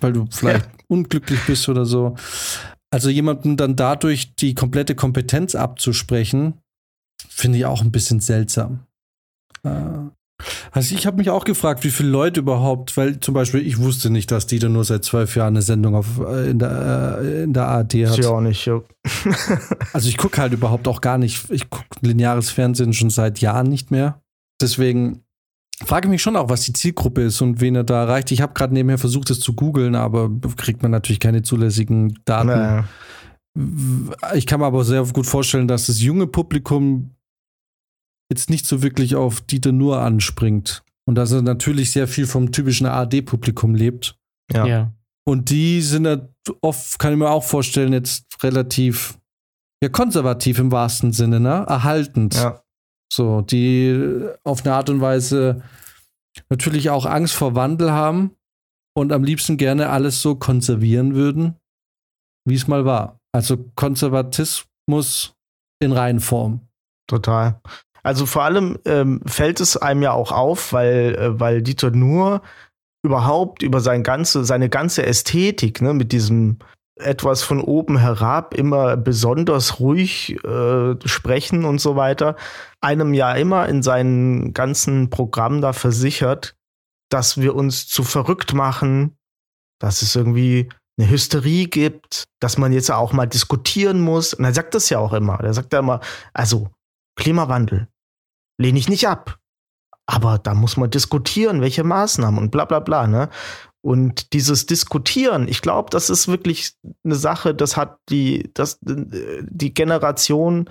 [0.02, 2.16] Weil du vielleicht unglücklich bist oder so.
[2.90, 6.54] Also jemandem dann dadurch die komplette Kompetenz abzusprechen,
[7.28, 8.80] finde ich auch ein bisschen seltsam.
[9.64, 9.70] Äh,
[10.72, 14.10] Also ich habe mich auch gefragt, wie viele Leute überhaupt, weil zum Beispiel ich wusste
[14.12, 17.54] nicht, dass Dieter nur seit zwölf Jahren eine Sendung auf, äh, in, der, äh, in
[17.54, 18.20] der ARD hat.
[18.20, 18.66] Ich auch nicht.
[18.66, 18.82] Ja.
[19.94, 23.68] Also ich gucke halt überhaupt auch gar nicht, ich gucke lineares Fernsehen schon seit Jahren
[23.68, 24.22] nicht mehr.
[24.62, 25.24] Deswegen
[25.84, 28.32] frage ich mich schon auch, was die Zielgruppe ist und wen er da erreicht.
[28.32, 32.48] Ich habe gerade nebenher versucht, das zu googeln, aber kriegt man natürlich keine zulässigen Daten.
[32.48, 32.88] Naja.
[34.36, 37.12] Ich kann mir aber sehr gut vorstellen, dass das junge Publikum
[38.32, 40.84] jetzt nicht so wirklich auf Dieter Nur anspringt.
[41.06, 44.18] Und dass er natürlich sehr viel vom typischen ARD-Publikum lebt.
[44.52, 44.66] Ja.
[44.66, 44.94] Ja.
[45.26, 46.28] Und die sind ja
[46.62, 49.18] oft, kann ich mir auch vorstellen, jetzt relativ
[49.82, 51.66] ja, konservativ im wahrsten Sinne, ne?
[51.68, 52.36] Erhaltend.
[52.36, 52.62] Ja.
[53.18, 55.64] So, die auf eine Art und Weise
[56.50, 58.36] natürlich auch Angst vor Wandel haben
[58.96, 61.56] und am liebsten gerne alles so konservieren würden,
[62.46, 63.20] wie es mal war.
[63.32, 65.34] Also Konservatismus
[65.82, 66.62] in Reihenform.
[67.08, 67.60] Total.
[68.04, 72.44] Also vor allem ähm, fällt es einem ja auch auf, weil, äh, weil Dieter nur
[73.04, 76.60] überhaupt über sein ganze, seine ganze Ästhetik, ne, mit diesem
[77.00, 82.36] etwas von oben herab, immer besonders ruhig äh, sprechen und so weiter,
[82.82, 86.56] einem ja immer in seinen ganzen Programmen da versichert,
[87.10, 89.18] dass wir uns zu verrückt machen,
[89.80, 94.34] dass es irgendwie eine Hysterie gibt, dass man jetzt auch mal diskutieren muss.
[94.34, 95.40] Und er sagt das ja auch immer.
[95.42, 96.00] Er sagt ja immer,
[96.34, 96.70] also
[97.16, 97.88] Klimawandel
[98.60, 99.38] lehne ich nicht ab.
[100.10, 103.08] Aber da muss man diskutieren, welche Maßnahmen und bla bla bla.
[103.08, 103.30] Ne?
[103.88, 106.74] Und dieses Diskutieren, ich glaube, das ist wirklich
[107.06, 110.70] eine Sache, das hat die, das, die Generation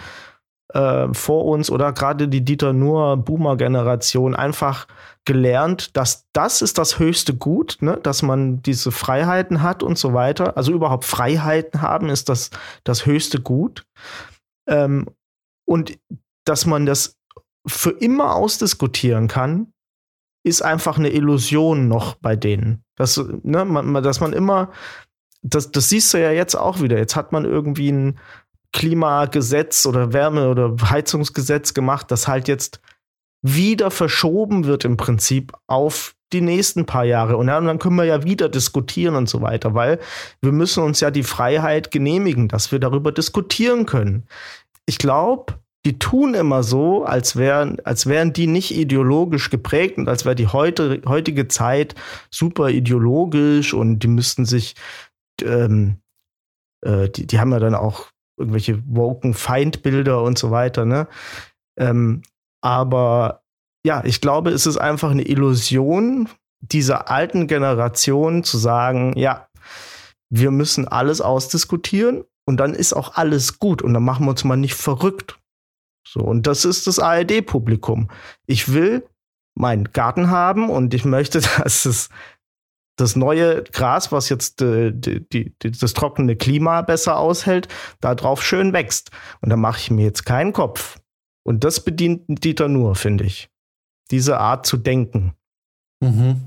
[0.74, 4.86] äh, vor uns oder gerade die Dieter Nuhr Boomer-Generation einfach
[5.24, 7.98] gelernt, dass das ist das höchste Gut, ne?
[8.02, 10.58] dass man diese Freiheiten hat und so weiter.
[10.58, 12.50] Also überhaupt Freiheiten haben ist das,
[12.84, 13.86] das höchste Gut.
[14.68, 15.06] Ähm,
[15.66, 15.98] und
[16.44, 17.16] dass man das
[17.66, 19.72] für immer ausdiskutieren kann,
[20.44, 22.82] ist einfach eine Illusion noch bei denen.
[22.96, 24.72] Dass, ne, man, dass man immer,
[25.42, 26.98] das, das siehst du ja jetzt auch wieder.
[26.98, 28.18] Jetzt hat man irgendwie ein
[28.72, 32.80] Klimagesetz oder Wärme- oder Heizungsgesetz gemacht, das halt jetzt
[33.42, 37.36] wieder verschoben wird im Prinzip auf die nächsten paar Jahre.
[37.36, 40.00] Und, dann können wir ja wieder diskutieren und so weiter, weil
[40.42, 44.26] wir müssen uns ja die Freiheit genehmigen, dass wir darüber diskutieren können.
[44.86, 45.54] Ich glaube,
[45.86, 50.34] die tun immer so, als wären, als wären die nicht ideologisch geprägt und als wäre
[50.34, 51.94] die heute, heutige Zeit
[52.28, 54.74] super ideologisch und die müssten sich,
[55.40, 55.98] ähm,
[56.84, 61.06] äh, die, die haben ja dann auch irgendwelche woken Feindbilder und so weiter, ne?
[61.78, 62.22] Ähm,
[62.60, 63.44] aber
[63.86, 66.28] ja, ich glaube, es ist einfach eine Illusion
[66.60, 69.46] dieser alten Generation zu sagen, ja,
[70.30, 74.42] wir müssen alles ausdiskutieren und dann ist auch alles gut und dann machen wir uns
[74.42, 75.38] mal nicht verrückt.
[76.06, 78.08] So, und das ist das ARD-Publikum.
[78.46, 79.06] Ich will
[79.54, 82.08] meinen Garten haben und ich möchte, dass es
[82.96, 87.68] das neue Gras, was jetzt äh, die, die, das trockene Klima besser aushält,
[88.00, 89.10] da drauf schön wächst.
[89.40, 90.98] Und da mache ich mir jetzt keinen Kopf.
[91.44, 93.50] Und das bedient Dieter nur, finde ich.
[94.10, 95.34] Diese Art zu denken.
[96.00, 96.40] Mhm.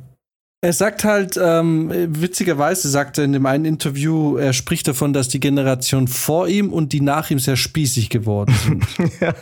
[0.61, 1.89] Er sagt halt, ähm,
[2.21, 6.73] witzigerweise sagt er in dem einen Interview, er spricht davon, dass die Generation vor ihm
[6.73, 8.85] und die nach ihm sehr spießig geworden sind.
[9.21, 9.33] ja.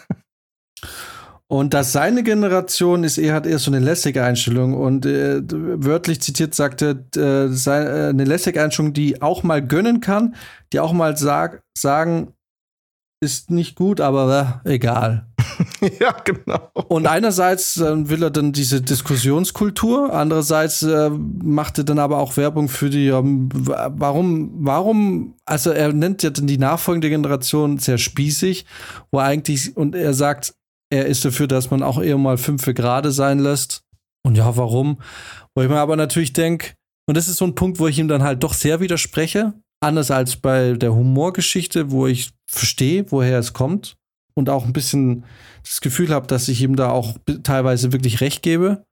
[1.50, 4.74] Und dass seine Generation ist eher, hat eher so eine lässige Einstellung.
[4.74, 10.02] Und äh, wörtlich zitiert sagte, äh, sei, äh, eine lässige Einstellung, die auch mal gönnen
[10.02, 10.36] kann,
[10.74, 12.34] die auch mal sag, sagen,
[13.20, 15.28] ist nicht gut, aber äh, egal.
[16.00, 16.70] ja, genau.
[16.88, 22.38] Und einerseits äh, will er dann diese Diskussionskultur, andererseits äh, macht er dann aber auch
[22.38, 27.98] Werbung für die, ähm, warum, warum, also er nennt ja dann die nachfolgende Generation sehr
[27.98, 28.66] spießig,
[29.12, 30.54] wo eigentlich, und er sagt,
[30.90, 33.82] er ist dafür, dass man auch eher mal fünf gerade sein lässt.
[34.24, 35.02] Und ja, warum?
[35.56, 36.74] Wo ich mir aber natürlich denke,
[37.08, 40.12] und das ist so ein Punkt, wo ich ihm dann halt doch sehr widerspreche, anders
[40.12, 43.98] als bei der Humorgeschichte, wo ich verstehe, woher es kommt
[44.34, 45.26] und auch ein bisschen
[45.64, 48.84] das Gefühl habe, dass ich ihm da auch teilweise wirklich recht gebe.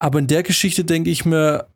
[0.00, 1.68] Aber in der Geschichte denke ich mir,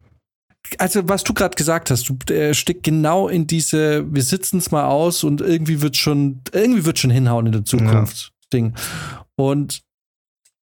[0.78, 4.70] also was du gerade gesagt hast, du äh, steckt genau in diese, wir sitzen es
[4.70, 8.48] mal aus und irgendwie wird schon, irgendwie wird schon hinhauen in der Zukunft ja.
[8.52, 8.74] Ding.
[9.37, 9.83] Und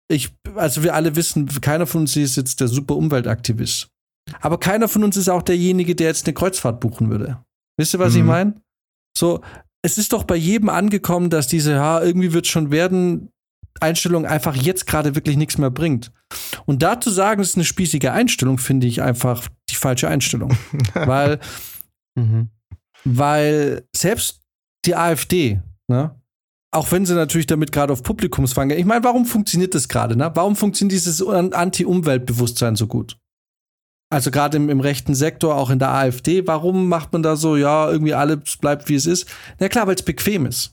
[0.08, 3.88] ich, also wir alle wissen, keiner von uns ist jetzt der super Umweltaktivist.
[4.40, 7.40] Aber keiner von uns ist auch derjenige, der jetzt eine Kreuzfahrt buchen würde.
[7.78, 8.20] Wisst ihr, was mhm.
[8.20, 8.54] ich meine?
[9.16, 9.40] So,
[9.82, 13.30] es ist doch bei jedem angekommen, dass diese, ja, irgendwie wird schon werden,
[13.80, 16.12] Einstellung einfach jetzt gerade wirklich nichts mehr bringt.
[16.64, 20.56] Und da zu sagen, es ist eine spießige Einstellung, finde ich einfach die falsche Einstellung.
[20.94, 21.38] weil,
[22.14, 22.50] mhm.
[23.04, 24.40] weil selbst
[24.86, 26.20] die AfD, ne,
[26.72, 30.16] auch wenn sie natürlich damit gerade auf Publikumsfang, ich meine, warum funktioniert das gerade?
[30.16, 30.30] Ne?
[30.34, 33.18] Warum funktioniert dieses Anti-Umweltbewusstsein so gut?
[34.08, 37.56] Also gerade im, im, rechten Sektor, auch in der AfD, warum macht man da so,
[37.56, 39.26] ja, irgendwie alles bleibt wie es ist?
[39.58, 40.72] Na klar, weil es bequem ist.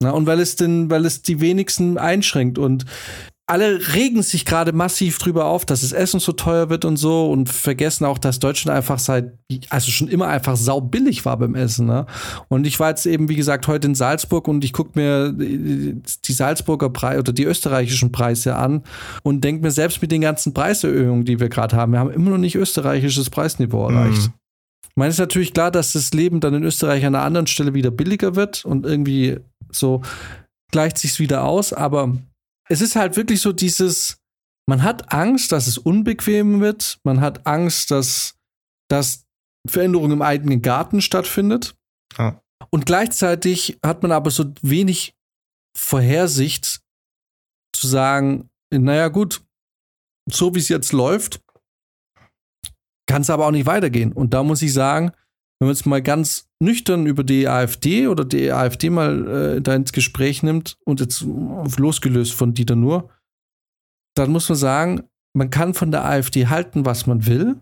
[0.00, 2.58] Na, und weil es denn, weil es die wenigsten einschränkt.
[2.58, 2.84] Und
[3.46, 7.30] alle regen sich gerade massiv drüber auf, dass das Essen so teuer wird und so
[7.30, 9.36] und vergessen auch, dass Deutschland einfach seit,
[9.68, 11.86] also schon immer einfach saubillig war beim Essen.
[11.86, 12.06] Ne?
[12.48, 16.32] Und ich war jetzt eben, wie gesagt, heute in Salzburg und ich gucke mir die
[16.32, 18.84] Salzburger Preise oder die österreichischen Preise an
[19.24, 22.30] und denke mir selbst mit den ganzen Preiserhöhungen, die wir gerade haben, wir haben immer
[22.30, 24.28] noch nicht österreichisches Preisniveau erreicht.
[24.28, 24.34] Mhm.
[24.84, 27.46] Ich meine, es ist natürlich klar, dass das Leben dann in Österreich an einer anderen
[27.46, 29.38] Stelle wieder billiger wird und irgendwie
[29.70, 30.02] so
[30.70, 32.14] gleicht sich wieder aus, aber
[32.72, 34.16] es ist halt wirklich so dieses,
[34.66, 38.34] man hat Angst, dass es unbequem wird, man hat Angst, dass,
[38.88, 39.26] dass
[39.68, 41.76] Veränderung im eigenen Garten stattfindet.
[42.16, 42.42] Ja.
[42.70, 45.14] Und gleichzeitig hat man aber so wenig
[45.76, 46.80] Vorhersicht
[47.76, 49.44] zu sagen, naja gut,
[50.30, 51.42] so wie es jetzt läuft,
[53.06, 54.12] kann es aber auch nicht weitergehen.
[54.12, 55.12] Und da muss ich sagen,
[55.62, 59.76] wenn man jetzt mal ganz nüchtern über die AfD oder die AfD mal äh, da
[59.76, 63.10] ins Gespräch nimmt und jetzt losgelöst von Dieter Nur,
[64.16, 65.04] dann muss man sagen,
[65.36, 67.60] man kann von der AfD halten, was man will,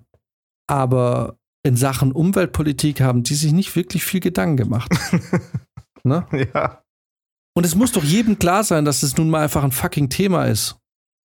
[0.66, 4.90] aber in Sachen Umweltpolitik haben die sich nicht wirklich viel Gedanken gemacht.
[6.02, 6.26] ne?
[6.54, 6.82] Ja.
[7.54, 10.46] Und es muss doch jedem klar sein, dass es nun mal einfach ein fucking Thema
[10.46, 10.78] ist.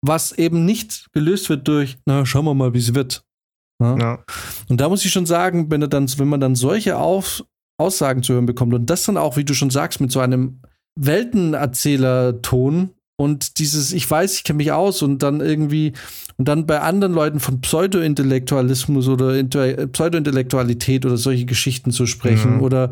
[0.05, 3.23] Was eben nicht gelöst wird durch, na, schauen wir mal, wie es wird.
[3.79, 3.97] Ne?
[3.99, 4.19] ja.
[4.67, 7.43] Und da muss ich schon sagen, wenn, dann, wenn man dann solche Auf,
[7.77, 10.61] Aussagen zu hören bekommt und das dann auch, wie du schon sagst, mit so einem
[10.95, 15.93] Weltenerzählerton und dieses, ich weiß, ich kenne mich aus und dann irgendwie,
[16.37, 22.61] und dann bei anderen Leuten von Pseudo-Intellektualismus oder Pseudo-Intellektualität oder solche Geschichten zu sprechen Mhm.
[22.61, 22.91] oder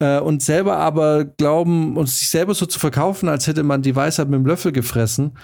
[0.00, 3.94] äh, und selber aber glauben und sich selber so zu verkaufen, als hätte man die
[3.94, 5.36] Weisheit mit dem Löffel gefressen.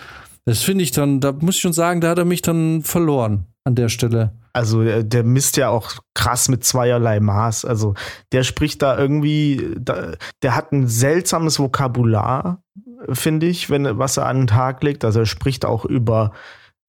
[0.46, 3.46] Das finde ich dann, da muss ich schon sagen, da hat er mich dann verloren
[3.64, 4.33] an der Stelle.
[4.55, 7.67] Also äh, der misst ja auch krass mit zweierlei Maß.
[7.67, 7.95] Also
[8.33, 12.62] der spricht da irgendwie, der hat ein seltsames Vokabular,
[13.11, 15.05] finde ich, wenn was er an den Tag legt.
[15.05, 16.33] Also er spricht auch über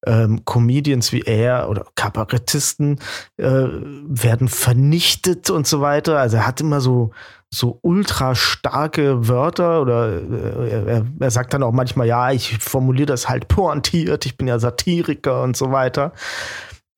[0.06, 2.99] ähm, Comedians wie er oder Kabarettisten
[3.38, 6.19] äh, werden vernichtet und so weiter.
[6.19, 7.12] Also er hat immer so
[7.51, 13.08] so ultra starke Wörter oder äh, er, er sagt dann auch manchmal, ja, ich formuliere
[13.08, 16.12] das halt pointiert, ich bin ja Satiriker und so weiter.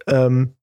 [0.08, 0.58] Ähm,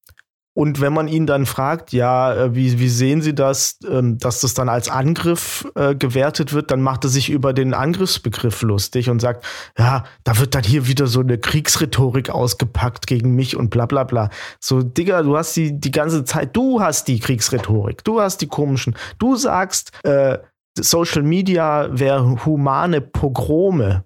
[0.56, 4.40] und wenn man ihn dann fragt, ja, äh, wie, wie sehen Sie das, ähm, dass
[4.40, 9.10] das dann als Angriff äh, gewertet wird, dann macht er sich über den Angriffsbegriff lustig
[9.10, 9.44] und sagt,
[9.76, 14.04] ja, da wird dann hier wieder so eine Kriegsrhetorik ausgepackt gegen mich und bla bla
[14.04, 14.30] bla.
[14.60, 18.48] So, Digga, du hast die die ganze Zeit, du hast die Kriegsrhetorik, du hast die
[18.48, 20.38] komischen, du sagst, äh,
[20.78, 24.04] Social Media wäre humane Pogrome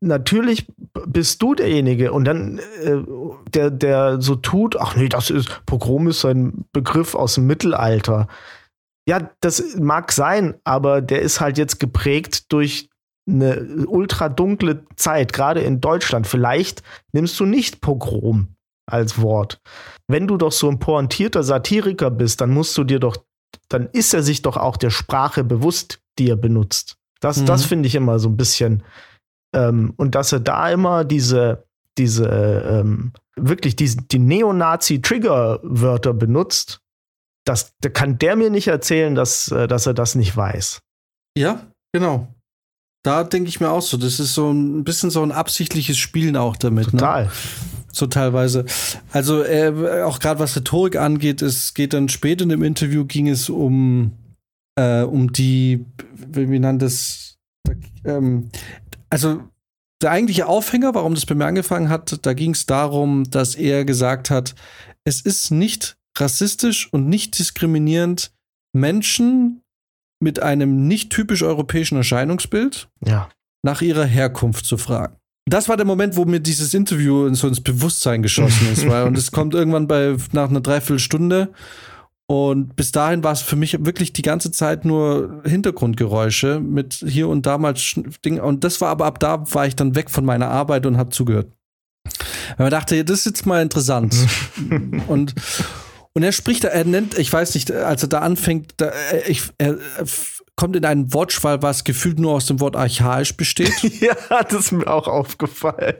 [0.00, 0.66] natürlich
[1.06, 2.96] bist du derjenige und dann äh,
[3.54, 8.28] der der so tut, ach nee, das ist Pogrom ist ein Begriff aus dem Mittelalter.
[9.08, 12.88] Ja, das mag sein, aber der ist halt jetzt geprägt durch
[13.28, 16.26] eine ultra dunkle Zeit, gerade in Deutschland.
[16.26, 18.54] Vielleicht nimmst du nicht Pogrom
[18.90, 19.60] als Wort.
[20.08, 23.16] Wenn du doch so ein pointierter Satiriker bist, dann musst du dir doch,
[23.68, 26.96] dann ist er sich doch auch der Sprache bewusst, die er benutzt.
[27.20, 27.46] Das, Mhm.
[27.46, 28.82] das finde ich immer so ein bisschen
[29.54, 31.64] ähm, und dass er da immer diese,
[31.98, 36.80] diese ähm, wirklich diese, die Neonazi-Trigger-Wörter benutzt,
[37.44, 40.82] das, da kann der mir nicht erzählen, dass, äh, dass er das nicht weiß.
[41.36, 42.28] Ja, genau.
[43.02, 46.36] Da denke ich mir auch so, das ist so ein bisschen so ein absichtliches Spielen
[46.36, 46.92] auch damit.
[46.92, 47.00] Ne?
[47.00, 47.30] Total.
[47.92, 48.66] So teilweise.
[49.10, 53.26] Also äh, auch gerade was Rhetorik angeht, es geht dann später in dem Interview ging
[53.26, 54.12] es um
[54.80, 55.84] äh, um die,
[56.14, 57.38] wie, wie nannt es,
[58.04, 58.50] ähm,
[59.10, 59.42] also
[60.02, 63.84] der eigentliche Aufhänger, warum das bei mir angefangen hat, da ging es darum, dass er
[63.84, 64.54] gesagt hat,
[65.04, 68.32] es ist nicht rassistisch und nicht diskriminierend,
[68.72, 69.62] Menschen
[70.22, 73.28] mit einem nicht typisch europäischen Erscheinungsbild Ja.
[73.62, 75.16] nach ihrer Herkunft zu fragen.
[75.46, 79.18] Das war der Moment, wo mir dieses Interview so ins Bewusstsein geschossen ist, weil und
[79.18, 81.52] es kommt irgendwann bei nach einer Dreiviertelstunde
[82.30, 87.26] und bis dahin war es für mich wirklich die ganze Zeit nur Hintergrundgeräusche mit hier
[87.28, 90.10] und da mal Sch- Ding und das war aber ab da war ich dann weg
[90.10, 91.50] von meiner Arbeit und habe zugehört.
[92.56, 94.14] Weil man dachte, das ist jetzt mal interessant
[95.08, 95.34] und
[96.12, 99.28] und er spricht, da- er nennt, ich weiß nicht, als er da anfängt, da, äh,
[99.28, 100.06] ich, er, er
[100.54, 103.74] kommt in einen Wortschwall, was gefühlt nur aus dem Wort archaisch besteht.
[104.00, 104.14] ja,
[104.44, 105.96] das ist mir auch aufgefallen.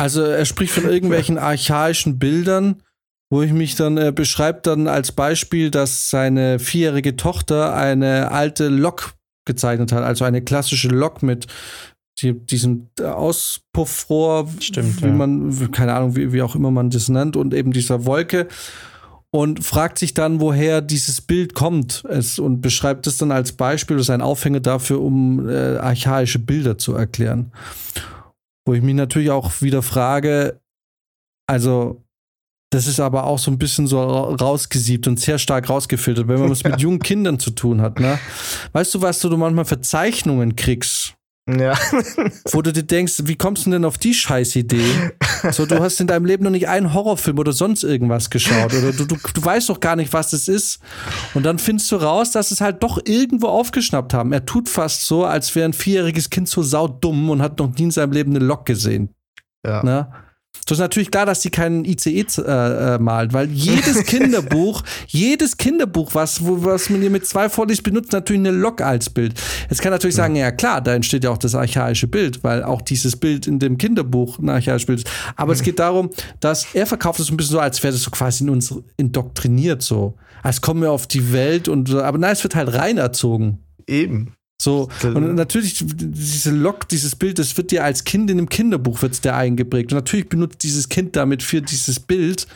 [0.00, 2.82] Also er spricht von irgendwelchen archaischen Bildern,
[3.30, 8.68] wo ich mich dann äh, beschreibt dann als Beispiel, dass seine vierjährige Tochter eine alte
[8.68, 9.14] Lok
[9.44, 11.46] gezeichnet hat, also eine klassische Lok mit
[12.20, 15.12] die, diesem Auspuffrohr, Stimmt, wie ja.
[15.12, 18.48] man, keine Ahnung, wie, wie auch immer man das nennt, und eben dieser Wolke
[19.30, 23.96] und fragt sich dann, woher dieses Bild kommt es, und beschreibt es dann als Beispiel
[23.96, 27.52] oder sein Aufhänger dafür, um äh, archaische Bilder zu erklären.
[28.66, 30.60] Wo ich mich natürlich auch wieder frage,
[31.46, 32.02] also
[32.70, 36.38] das ist aber auch so ein bisschen so ra- rausgesiebt und sehr stark rausgefiltert, wenn
[36.40, 37.98] man es mit jungen Kindern zu tun hat.
[38.00, 38.18] Ne?
[38.72, 41.14] Weißt du, was du manchmal für Zeichnungen kriegst,
[41.48, 41.72] Ja.
[42.52, 45.12] wo du dir denkst, wie kommst du denn auf die Scheißidee?
[45.52, 48.92] So, du hast in deinem Leben noch nicht einen Horrorfilm oder sonst irgendwas geschaut oder
[48.92, 50.80] du, du, du weißt doch gar nicht, was das ist.
[51.32, 54.32] Und dann findest du raus, dass es halt doch irgendwo aufgeschnappt haben.
[54.32, 57.84] Er tut fast so, als wäre ein vierjähriges Kind so saudumm und hat noch nie
[57.84, 59.14] in seinem Leben eine Lok gesehen.
[59.64, 59.82] ja.
[59.82, 60.12] Ne?
[60.68, 65.56] So ist natürlich klar, dass die keinen ICE äh, äh, malt, weil jedes Kinderbuch, jedes
[65.56, 69.32] Kinderbuch, was, wo, was man hier mit zwei vorliest, benutzt natürlich eine Lok als Bild.
[69.70, 72.82] Jetzt kann natürlich sagen, ja klar, da entsteht ja auch das archaische Bild, weil auch
[72.82, 75.10] dieses Bild in dem Kinderbuch ein archaisches Bild ist.
[75.36, 76.10] Aber es geht darum,
[76.40, 79.80] dass er verkauft es ein bisschen so, als wäre das so quasi in uns indoktriniert
[79.80, 80.18] so.
[80.42, 83.64] Als kommen wir auf die Welt und aber nein, es wird halt rein erzogen.
[83.86, 84.34] Eben.
[84.60, 89.00] So, und natürlich, diese Lok, dieses Bild, das wird dir als Kind in einem Kinderbuch
[89.02, 89.92] wird's dir eingeprägt.
[89.92, 92.48] Und natürlich benutzt dieses Kind damit für dieses Bild,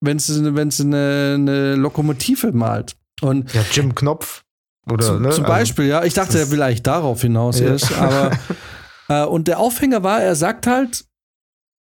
[0.00, 2.94] wenn sie, wenn sie eine, eine Lokomotive malt.
[3.20, 4.44] Und ja, Jim Knopf.
[4.88, 5.30] Oder, zum, ne?
[5.30, 6.04] zum Beispiel, ja.
[6.04, 7.66] Ich dachte, er will eigentlich darauf hinaus Ja.
[7.66, 8.30] erst, aber
[9.08, 11.04] äh, und der Aufhänger war, er sagt halt,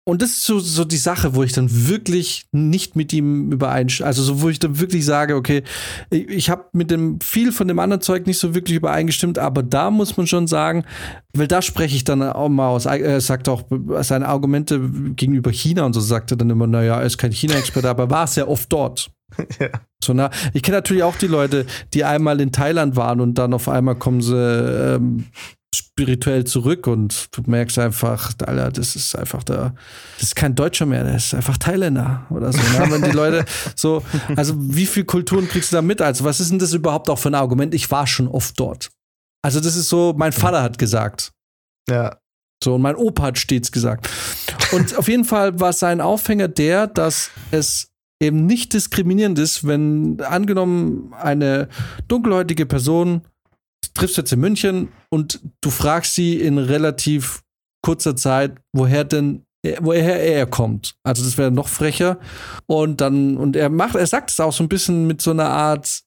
[0.04, 4.06] und das ist so, so die Sache, wo ich dann wirklich nicht mit ihm übereinstimme.
[4.06, 5.62] Also so, wo ich dann wirklich sage, okay,
[6.10, 9.62] ich, ich habe mit dem viel von dem anderen Zeug nicht so wirklich übereingestimmt, aber
[9.62, 10.84] da muss man schon sagen,
[11.34, 12.86] weil da spreche ich dann auch mal aus.
[12.86, 13.62] Er sagt auch
[14.00, 14.80] seine Argumente
[15.14, 18.26] gegenüber China und so sagt er dann immer, naja, er ist kein China-Experte, aber war
[18.26, 19.10] sehr oft dort.
[19.58, 19.70] Ja.
[20.04, 23.54] So, na, ich kenne natürlich auch die Leute, die einmal in Thailand waren und dann
[23.54, 25.24] auf einmal kommen sie ähm,
[25.74, 29.74] spirituell zurück und du merkst einfach, Alter, das ist einfach da,
[30.16, 32.58] das ist kein Deutscher mehr, das ist einfach Thailänder oder so.
[32.58, 32.90] Ne?
[32.90, 33.44] Wenn die Leute
[33.74, 34.02] so,
[34.36, 36.02] also wie viel Kulturen kriegst du da mit?
[36.02, 37.74] Also was ist denn das überhaupt auch für ein Argument?
[37.74, 38.90] Ich war schon oft dort.
[39.42, 41.32] Also das ist so, mein Vater hat gesagt.
[41.88, 42.16] Ja.
[42.62, 44.08] So, und mein Opa hat stets gesagt.
[44.70, 47.88] Und auf jeden Fall war sein Aufhänger der, dass es
[48.22, 51.68] eben nicht diskriminierend ist, wenn angenommen eine
[52.06, 53.22] dunkelhäutige Person
[53.94, 57.42] triffst jetzt in München und du fragst sie in relativ
[57.82, 59.44] kurzer Zeit, woher denn
[59.80, 60.96] woher er kommt.
[61.04, 62.18] Also das wäre noch frecher.
[62.66, 65.48] Und dann, und er macht, er sagt es auch so ein bisschen mit so einer
[65.48, 66.02] Art,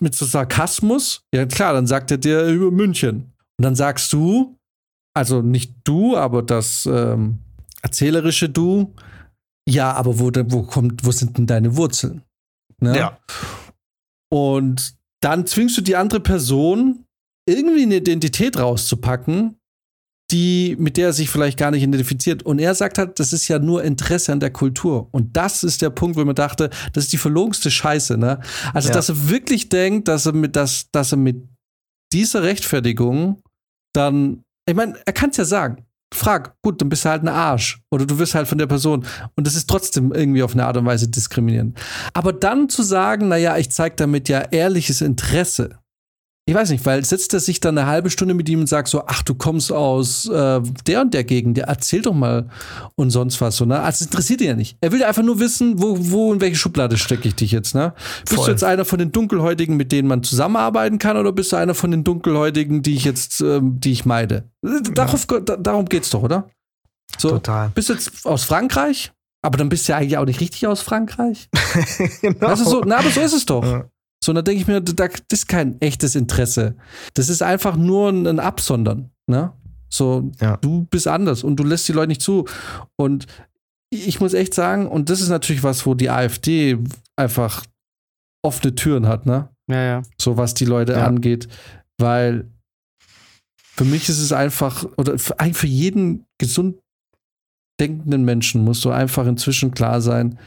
[0.00, 1.24] mit so Sarkasmus.
[1.34, 3.32] Ja, klar, dann sagt er dir über München.
[3.58, 4.56] Und dann sagst du,
[5.14, 7.38] also nicht du, aber das ähm,
[7.82, 8.94] erzählerische Du,
[9.68, 12.22] ja, aber wo, wo kommt, wo sind denn deine Wurzeln?
[12.80, 12.96] Ne?
[12.96, 13.18] Ja.
[14.30, 17.04] Und dann zwingst du die andere Person,
[17.46, 19.56] irgendwie eine Identität rauszupacken,
[20.30, 22.42] die, mit der er sich vielleicht gar nicht identifiziert.
[22.42, 25.08] Und er sagt halt, das ist ja nur Interesse an der Kultur.
[25.12, 28.40] Und das ist der Punkt, wo man dachte, das ist die verlogenste Scheiße, ne?
[28.72, 28.94] Also, Ja.
[28.94, 31.46] dass er wirklich denkt, dass er mit, dass, dass er mit
[32.14, 33.42] dieser Rechtfertigung
[33.94, 35.84] dann, ich meine, er kann es ja sagen.
[36.14, 37.80] Frag, gut, dann bist du halt ein Arsch.
[37.90, 39.04] Oder du wirst halt von der Person.
[39.34, 41.78] Und das ist trotzdem irgendwie auf eine Art und Weise diskriminierend.
[42.14, 45.78] Aber dann zu sagen, naja, ich zeige damit ja ehrliches Interesse.
[46.44, 48.88] Ich weiß nicht, weil setzt er sich dann eine halbe Stunde mit ihm und sagt
[48.88, 52.48] so, ach, du kommst aus äh, der und der Gegend, der erzähl doch mal
[52.96, 53.78] und sonst was so, ne?
[53.78, 54.76] Also es interessiert ihn ja nicht.
[54.80, 57.94] Er will einfach nur wissen, wo, wo in welche Schublade stecke ich dich jetzt, ne?
[58.22, 58.46] Bist Voll.
[58.46, 61.76] du jetzt einer von den Dunkelhäutigen, mit denen man zusammenarbeiten kann, oder bist du einer
[61.76, 64.50] von den Dunkelhäutigen, die ich jetzt, ähm, die ich meide?
[64.94, 66.48] Darauf, da, darum geht's doch, oder?
[67.18, 67.70] So, Total.
[67.72, 69.12] bist du jetzt aus Frankreich?
[69.42, 71.48] Aber dann bist du ja eigentlich auch nicht richtig aus Frankreich.
[72.20, 72.46] genau.
[72.46, 73.64] Also so, na, aber so ist es doch.
[73.64, 73.84] Ja.
[74.22, 76.76] So, da denke ich mir, da, das ist kein echtes Interesse.
[77.14, 79.10] Das ist einfach nur ein, ein Absondern.
[79.26, 79.52] Ne?
[79.88, 80.56] So, Ja.
[80.58, 82.46] du bist anders und du lässt die Leute nicht zu.
[82.96, 83.26] Und
[83.90, 86.78] ich muss echt sagen, und das ist natürlich was, wo die AfD
[87.16, 87.64] einfach
[88.44, 89.48] offene Türen hat, ne?
[89.68, 90.02] Ja, ja.
[90.20, 91.06] So was die Leute Ja.
[91.06, 91.48] angeht.
[91.98, 92.48] Weil
[93.74, 96.78] für mich ist es einfach, oder für, eigentlich für jeden gesund
[97.80, 100.38] denkenden Menschen muss so einfach inzwischen klar sein,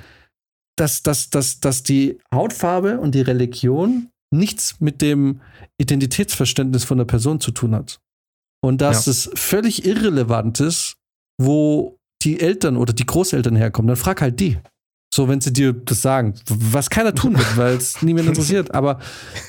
[0.76, 5.42] dass, dass, dass, dass die Hautfarbe und die Religion nichts mit dem
[5.78, 8.00] Identitätsverständnis von der Person zu tun hat.
[8.62, 9.12] Und dass Ja.
[9.12, 10.96] es völlig irrelevant ist,
[11.40, 13.88] wo die Eltern oder die Großeltern herkommen.
[13.88, 14.58] Dann frag halt die.
[15.16, 18.76] So, wenn sie dir das sagen, was keiner tun wird, weil es niemand interessiert.
[18.76, 19.00] Aber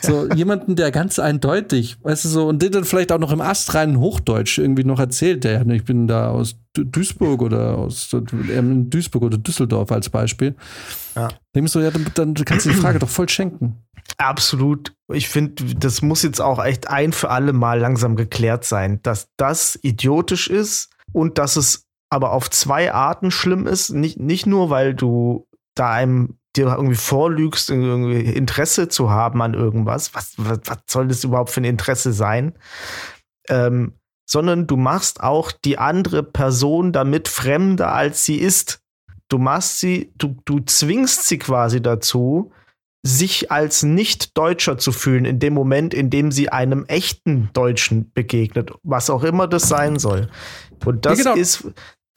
[0.00, 3.40] so jemanden, der ganz eindeutig, weißt du so, und den dann vielleicht auch noch im
[3.40, 8.14] astreinen Hochdeutsch irgendwie noch erzählt, der, ich bin da aus Du- Duisburg oder aus
[8.48, 10.54] ähm, Duisburg oder Düsseldorf als Beispiel.
[11.16, 11.30] Ja.
[11.56, 13.82] Dem ist so, ja, dann, dann kannst du die Frage doch voll schenken.
[14.18, 14.92] Absolut.
[15.12, 19.30] Ich finde, das muss jetzt auch echt ein für alle Mal langsam geklärt sein, dass
[19.36, 23.90] das idiotisch ist und dass es aber auf zwei Arten schlimm ist.
[23.90, 25.44] Nicht, nicht nur, weil du
[25.78, 30.14] da einem dir irgendwie vorlügst, irgendwie Interesse zu haben an irgendwas.
[30.14, 32.54] Was, was, was soll das überhaupt für ein Interesse sein?
[33.48, 33.94] Ähm,
[34.28, 38.80] sondern du machst auch die andere Person damit fremder, als sie ist.
[39.28, 42.52] Du machst sie, du, du zwingst sie quasi dazu,
[43.06, 48.72] sich als Nicht-Deutscher zu fühlen, in dem Moment, in dem sie einem echten Deutschen begegnet,
[48.82, 50.28] was auch immer das sein soll.
[50.84, 51.36] Und das Ja, genau.
[51.36, 51.68] ist,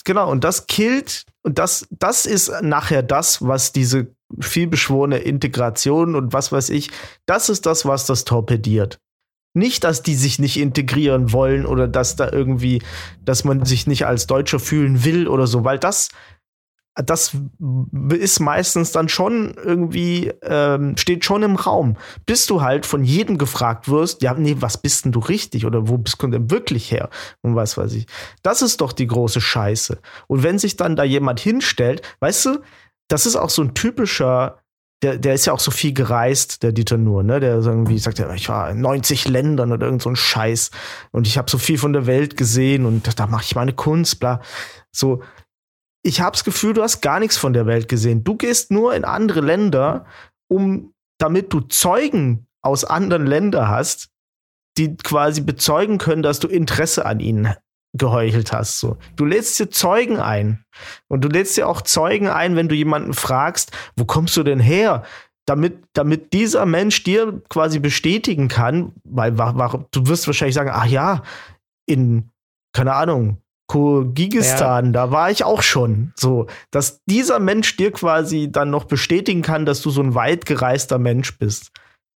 [0.04, 6.34] genau, und das killt, und das, das ist nachher das, was diese vielbeschworene Integration und
[6.34, 6.92] was weiß ich,
[7.26, 9.00] das ist das, was das torpediert.
[9.56, 12.84] Nicht, dass die sich nicht integrieren wollen oder dass da irgendwie,
[13.24, 16.10] dass man sich nicht als Deutscher fühlen will oder so, weil das,
[16.96, 17.36] das
[18.12, 21.98] ist meistens dann schon irgendwie, ähm, steht schon im Raum.
[22.26, 25.88] Bis du halt von jedem gefragt wirst, ja, nee, was bist denn du richtig oder
[25.88, 27.10] wo bist du denn wirklich her?
[27.42, 28.08] Und was weiß ich.
[28.44, 30.00] Das ist doch die große Scheiße.
[30.28, 32.60] Und wenn sich dann da jemand hinstellt, weißt du,
[33.08, 34.60] das ist auch so ein typischer,
[35.02, 37.40] der, der ist ja auch so viel gereist, der Dieter Nuhr, ne?
[37.40, 40.72] Der irgendwie sagt, ja, ich war in 90 Ländern oder irgend so ein Scheiß
[41.12, 44.20] und ich habe so viel von der Welt gesehen und da mache ich meine Kunst,
[44.20, 44.42] bla.
[44.92, 45.22] So,
[46.04, 48.24] ich habe das Gefühl, du hast gar nichts von der Welt gesehen.
[48.24, 50.06] Du gehst nur in andere Länder,
[50.48, 54.10] um damit du Zeugen aus anderen Ländern hast,
[54.78, 57.54] die quasi bezeugen können, dass du Interesse an ihnen
[57.94, 58.80] geheuchelt hast.
[58.80, 58.98] So.
[59.16, 60.64] Du lädst dir Zeugen ein.
[61.08, 64.60] Und du lädst dir auch Zeugen ein, wenn du jemanden fragst, wo kommst du denn
[64.60, 65.04] her?
[65.46, 70.86] Damit, damit dieser Mensch dir quasi bestätigen kann, weil war, du wirst wahrscheinlich sagen, ach
[70.86, 71.24] ja,
[71.88, 72.30] in,
[72.72, 74.92] keine Ahnung, Kirgisistan, ja.
[74.92, 76.12] da war ich auch schon.
[76.16, 80.46] So, dass dieser Mensch dir quasi dann noch bestätigen kann, dass du so ein weit
[80.46, 81.72] gereister Mensch bist.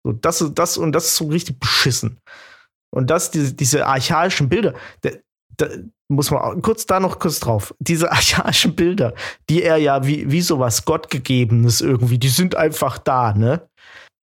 [0.04, 2.20] So, das ist das und das ist so richtig beschissen.
[2.94, 4.74] Und das, diese, diese archaischen Bilder,
[5.04, 5.20] der,
[5.58, 5.68] da
[6.10, 7.74] muss man kurz da noch kurz drauf.
[7.80, 9.14] Diese archaischen Bilder,
[9.50, 13.68] die er ja wie, wie sowas Gottgegebenes irgendwie, die sind einfach da, ne?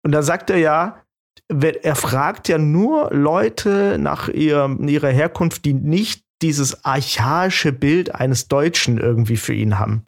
[0.04, 1.02] Und da sagt er ja,
[1.48, 8.48] er fragt ja nur Leute nach ihr, ihrer Herkunft, die nicht dieses archaische Bild eines
[8.48, 10.04] Deutschen irgendwie für ihn haben.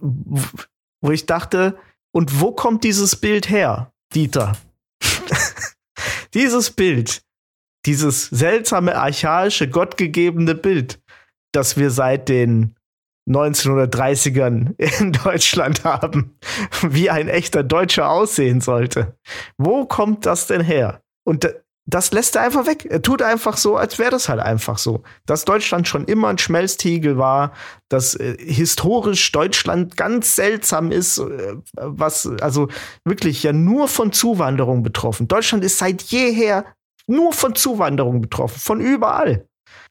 [0.00, 1.78] Wo ich dachte,
[2.12, 4.56] und wo kommt dieses Bild her, Dieter?
[6.34, 7.22] dieses Bild,
[7.86, 11.00] dieses seltsame, archaische, gottgegebene Bild,
[11.52, 12.76] das wir seit den
[13.28, 16.36] 1930ern in Deutschland haben,
[16.82, 19.16] wie ein echter Deutscher aussehen sollte.
[19.56, 21.02] Wo kommt das denn her?
[21.24, 21.48] Und
[21.86, 22.86] das lässt er einfach weg.
[22.88, 25.02] Er tut einfach so, als wäre das halt einfach so.
[25.26, 27.52] Dass Deutschland schon immer ein Schmelztiegel war,
[27.88, 32.68] dass äh, historisch Deutschland ganz seltsam ist, äh, was also
[33.04, 35.26] wirklich ja nur von Zuwanderung betroffen.
[35.26, 36.64] Deutschland ist seit jeher
[37.06, 39.46] nur von Zuwanderung betroffen, von überall.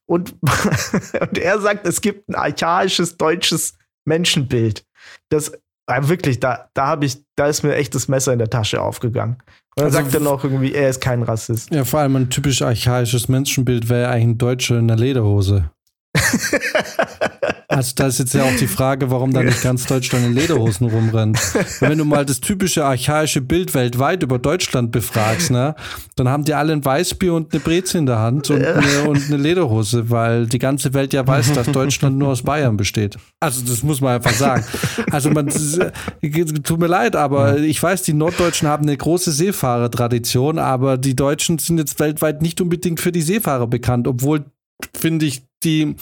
[0.05, 0.35] Und,
[1.19, 4.85] und er sagt, es gibt ein archaisches deutsches Menschenbild.
[5.29, 5.51] Das
[5.87, 8.81] äh, wirklich, da, da habe ich, da ist mir echt das Messer in der Tasche
[8.81, 9.37] aufgegangen.
[9.75, 11.71] Und dann also, sagt er noch irgendwie, er ist kein Rassist.
[11.71, 15.69] Ja, vor allem ein typisch archaisches Menschenbild wäre eigentlich ein Deutscher in der Lederhose.
[17.71, 20.87] also da ist jetzt ja auch die Frage, warum da nicht ganz Deutschland in Lederhosen
[20.87, 21.39] rumrennt.
[21.55, 25.75] Und wenn du mal das typische archaische Bild weltweit über Deutschland befragst, ne,
[26.15, 29.23] dann haben die alle ein Weißbier und eine Breze in der Hand und eine, und
[29.27, 33.17] eine Lederhose, weil die ganze Welt ja weiß, dass Deutschland nur aus Bayern besteht.
[33.39, 34.63] Also das muss man einfach sagen.
[35.11, 40.97] Also man tut mir leid, aber ich weiß, die Norddeutschen haben eine große Seefahrertradition, aber
[40.97, 44.45] die Deutschen sind jetzt weltweit nicht unbedingt für die Seefahrer bekannt, obwohl
[44.97, 45.95] finde ich, die,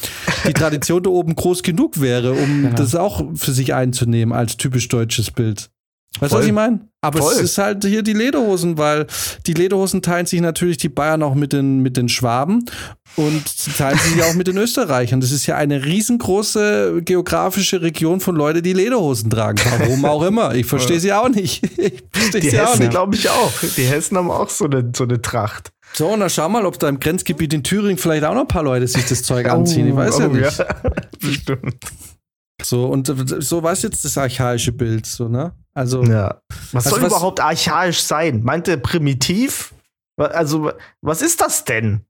[0.48, 2.70] die Tradition da oben groß genug wäre, um ja.
[2.72, 5.70] das auch für sich einzunehmen als typisch deutsches Bild.
[6.20, 6.82] Weißt du, was ich meine?
[7.02, 7.34] Aber Voll.
[7.34, 9.06] es ist halt hier die Lederhosen, weil
[9.46, 12.66] die Lederhosen teilen sich natürlich die Bayern auch mit den, mit den Schwaben
[13.16, 15.22] und sie teilen sich auch mit den Österreichern.
[15.22, 19.60] Das ist ja eine riesengroße geografische Region von Leuten, die Lederhosen tragen.
[19.78, 20.56] Warum auch immer.
[20.56, 21.64] Ich verstehe sie auch nicht.
[22.18, 23.52] Ich die sie Hessen, glaube ich, auch.
[23.78, 25.72] Die Hessen haben auch so eine, so eine Tracht.
[25.94, 28.48] So, und dann schau mal, ob da im Grenzgebiet in Thüringen vielleicht auch noch ein
[28.48, 29.88] paar Leute sich das Zeug anziehen.
[29.88, 30.58] Ich weiß oh, ja nicht.
[30.60, 30.66] Ja.
[31.22, 31.76] Bestimmt.
[32.62, 33.08] So, und
[33.40, 35.54] so war es jetzt das archaische Bild, so, ne?
[35.78, 36.04] Also.
[36.04, 36.42] Ja.
[36.72, 38.42] Was also soll was, überhaupt archaisch sein?
[38.44, 39.76] Meint er primitiv?
[40.18, 40.72] Also,
[41.02, 42.02] was ist das denn?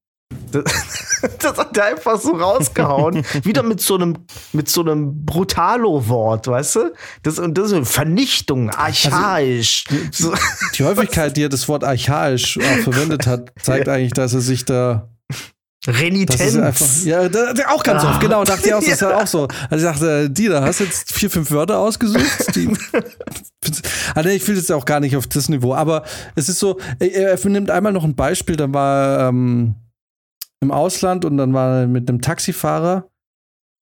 [0.52, 0.64] Das,
[1.40, 3.26] das, hat er einfach so rausgehauen.
[3.44, 4.20] Wieder mit so einem,
[4.54, 6.94] mit so einem Brutalo-Wort, weißt du?
[7.24, 9.84] Das, und das ist Vernichtung, archaisch.
[9.90, 10.38] Also, die,
[10.78, 13.94] die, Häufigkeit, die er das Wort archaisch auch verwendet hat, zeigt ja.
[13.94, 15.10] eigentlich, dass er sich da.
[15.88, 16.56] Renitenz.
[16.56, 18.12] Einfach, ja, da, auch ganz ah.
[18.12, 19.48] oft, genau, dachte ich auch, das ist halt auch so.
[19.70, 22.56] Also ich dachte, die, da hast jetzt vier, fünf Wörter ausgesucht.
[22.56, 22.70] Die,
[24.16, 26.04] also ich will jetzt auch gar nicht auf das Niveau, aber
[26.36, 29.76] es ist so, er, er nimmt einmal noch ein Beispiel, da war ähm,
[30.60, 33.08] im Ausland und dann war er mit einem Taxifahrer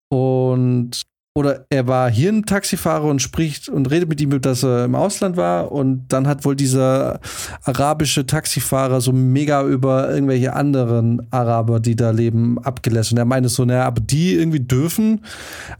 [0.09, 1.01] und
[1.37, 4.95] oder er war hier ein Taxifahrer und spricht und redet mit ihm, dass er im
[4.95, 7.19] Ausland war und dann hat wohl dieser
[7.63, 13.17] arabische Taxifahrer so mega über irgendwelche anderen Araber, die da leben, abgelassen.
[13.17, 15.25] Er meinte so, naja, aber die irgendwie dürfen,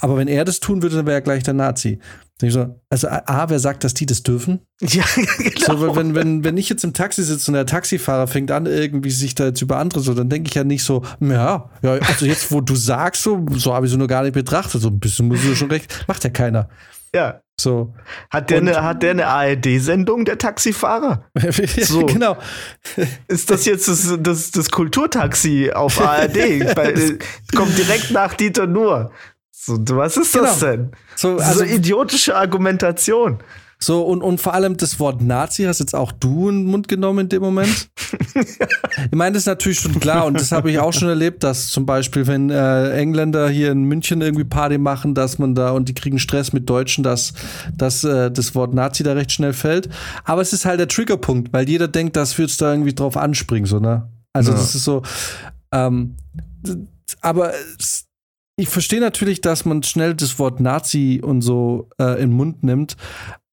[0.01, 1.99] aber wenn er das tun würde, dann wäre er gleich der Nazi.
[2.41, 4.59] So, also A, wer sagt, dass die das dürfen?
[4.81, 5.05] Ja,
[5.38, 5.77] genau.
[5.77, 9.09] So, wenn, wenn, wenn ich jetzt im Taxi sitze und der Taxifahrer fängt an, irgendwie
[9.09, 12.25] sich da jetzt über andere so, dann denke ich ja nicht so, ja, ja, also
[12.25, 14.81] jetzt, wo du sagst, so, so habe ich so nur gar nicht betrachtet.
[14.81, 16.05] So ein bisschen muss ich schon recht.
[16.07, 16.67] Macht ja keiner.
[17.15, 17.39] Ja.
[17.59, 17.93] So.
[18.29, 21.23] Hat der, eine, hat der eine ARD-Sendung, der Taxifahrer?
[21.81, 22.05] so.
[22.05, 22.38] Genau.
[23.29, 26.75] Ist das jetzt das, das, das Kulturtaxi auf ARD?
[26.75, 26.93] Bei,
[27.55, 29.11] kommt direkt nach Dieter Nur.
[29.58, 30.72] So, was ist das genau.
[30.72, 30.91] denn?
[31.16, 33.39] So, also, so idiotische Argumentation.
[33.80, 36.88] So, und, und vor allem das Wort Nazi hast jetzt auch du in den Mund
[36.88, 37.89] genommen in dem Moment.
[38.36, 41.68] ich meine, das ist natürlich schon klar und das habe ich auch schon erlebt, dass
[41.68, 45.89] zum Beispiel, wenn äh, Engländer hier in München irgendwie Party machen, dass man da und
[45.89, 47.34] die kriegen Stress mit Deutschen, dass,
[47.76, 49.89] dass äh, das Wort Nazi da recht schnell fällt.
[50.24, 53.18] Aber es ist halt der Triggerpunkt, weil jeder denkt, dass wir jetzt da irgendwie drauf
[53.18, 54.10] anspringen, so, ne?
[54.32, 54.58] Also, ja.
[54.58, 55.01] das ist so,
[55.72, 56.16] ähm,
[57.22, 57.53] aber
[58.58, 62.64] ich verstehe natürlich, dass man schnell das Wort Nazi und so äh, in den Mund
[62.64, 62.95] nimmt.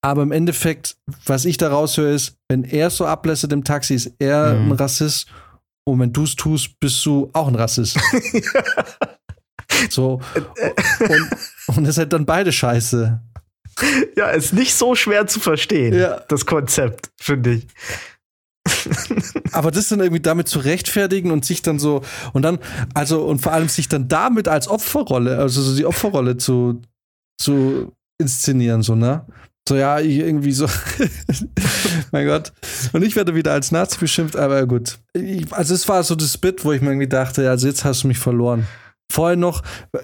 [0.04, 0.96] Aber im Endeffekt,
[1.26, 4.70] was ich daraus höre, ist, wenn er so ablässt im Taxi, ist er Mhm.
[4.70, 5.26] ein Rassist.
[5.84, 7.98] Und wenn du es tust, bist du auch ein Rassist.
[9.90, 10.20] so.
[11.00, 13.20] Und, und das ist halt dann beide scheiße.
[14.16, 16.20] Ja, ist nicht so schwer zu verstehen, Ja.
[16.28, 17.66] das Konzept, finde ich.
[19.52, 22.58] Aber das dann irgendwie damit zu rechtfertigen und sich dann so und dann,
[22.94, 26.82] also und vor allem sich dann damit als Opferrolle, also so die Opferrolle zu,
[27.38, 29.26] zu inszenieren, so, ne?
[29.68, 30.66] So, ja, irgendwie so,
[32.10, 32.52] mein Gott.
[32.92, 34.98] Und ich werde wieder als Nazi beschimpft, aber gut.
[35.12, 38.02] Ich, also es war so das Bit, wo ich mir irgendwie dachte, also jetzt hast
[38.02, 38.66] du mich verloren.
[39.12, 39.98] Vorher noch, äh,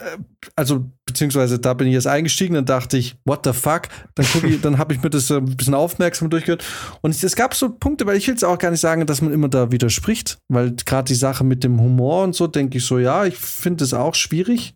[0.55, 3.89] also beziehungsweise da bin ich jetzt eingestiegen, dann dachte ich, what the fuck?
[4.15, 6.63] Dann ich, dann habe ich mir das ein bisschen aufmerksam durchgehört.
[7.01, 9.23] Und es, es gab so Punkte, weil ich will jetzt auch gar nicht sagen, dass
[9.23, 12.85] man immer da widerspricht, weil gerade die Sache mit dem Humor und so, denke ich
[12.85, 14.75] so, ja, ich finde es auch schwierig.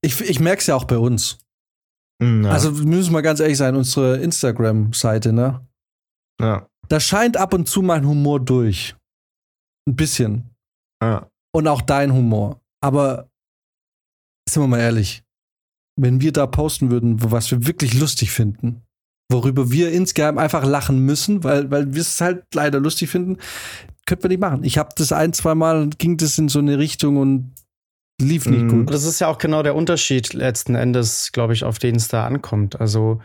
[0.00, 1.38] Ich, ich merke es ja auch bei uns.
[2.20, 2.50] Ja.
[2.50, 5.64] Also wir müssen mal ganz ehrlich sein, unsere Instagram-Seite, ne?
[6.40, 6.66] ja.
[6.88, 8.94] Da scheint ab und zu mein Humor durch.
[9.88, 10.50] Ein bisschen.
[11.02, 11.30] Ja.
[11.54, 12.60] Und auch dein Humor.
[12.82, 13.30] Aber
[14.52, 15.22] sind wir mal ehrlich,
[15.96, 18.82] wenn wir da posten würden, was wir wirklich lustig finden,
[19.30, 23.38] worüber wir insgeheim einfach lachen müssen, weil, weil wir es halt leider lustig finden,
[24.06, 24.64] könnten wir nicht machen.
[24.64, 27.52] Ich habe das ein, zwei Mal, ging das in so eine Richtung und
[28.20, 28.68] lief nicht Mhm.
[28.68, 28.90] gut.
[28.94, 32.26] Das ist ja auch genau der Unterschied letzten Endes, glaube ich, auf den es da
[32.26, 32.80] ankommt.
[32.80, 33.20] Also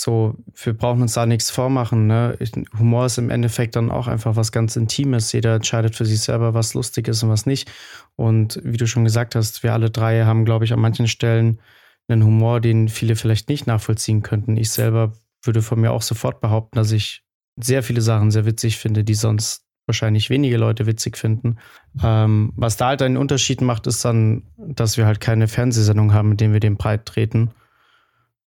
[0.00, 2.06] so, wir brauchen uns da nichts vormachen.
[2.06, 2.36] Ne?
[2.78, 5.32] Humor ist im Endeffekt dann auch einfach was ganz Intimes.
[5.32, 7.70] Jeder entscheidet für sich selber, was lustig ist und was nicht.
[8.16, 11.60] Und wie du schon gesagt hast, wir alle drei haben, glaube ich, an manchen Stellen
[12.08, 14.56] einen Humor, den viele vielleicht nicht nachvollziehen könnten.
[14.56, 17.22] Ich selber würde von mir auch sofort behaupten, dass ich
[17.56, 21.58] sehr viele Sachen sehr witzig finde, die sonst wahrscheinlich wenige Leute witzig finden.
[22.02, 26.30] Ähm, was da halt einen Unterschied macht, ist dann, dass wir halt keine Fernsehsendung haben,
[26.30, 27.50] mit denen wir den breit treten.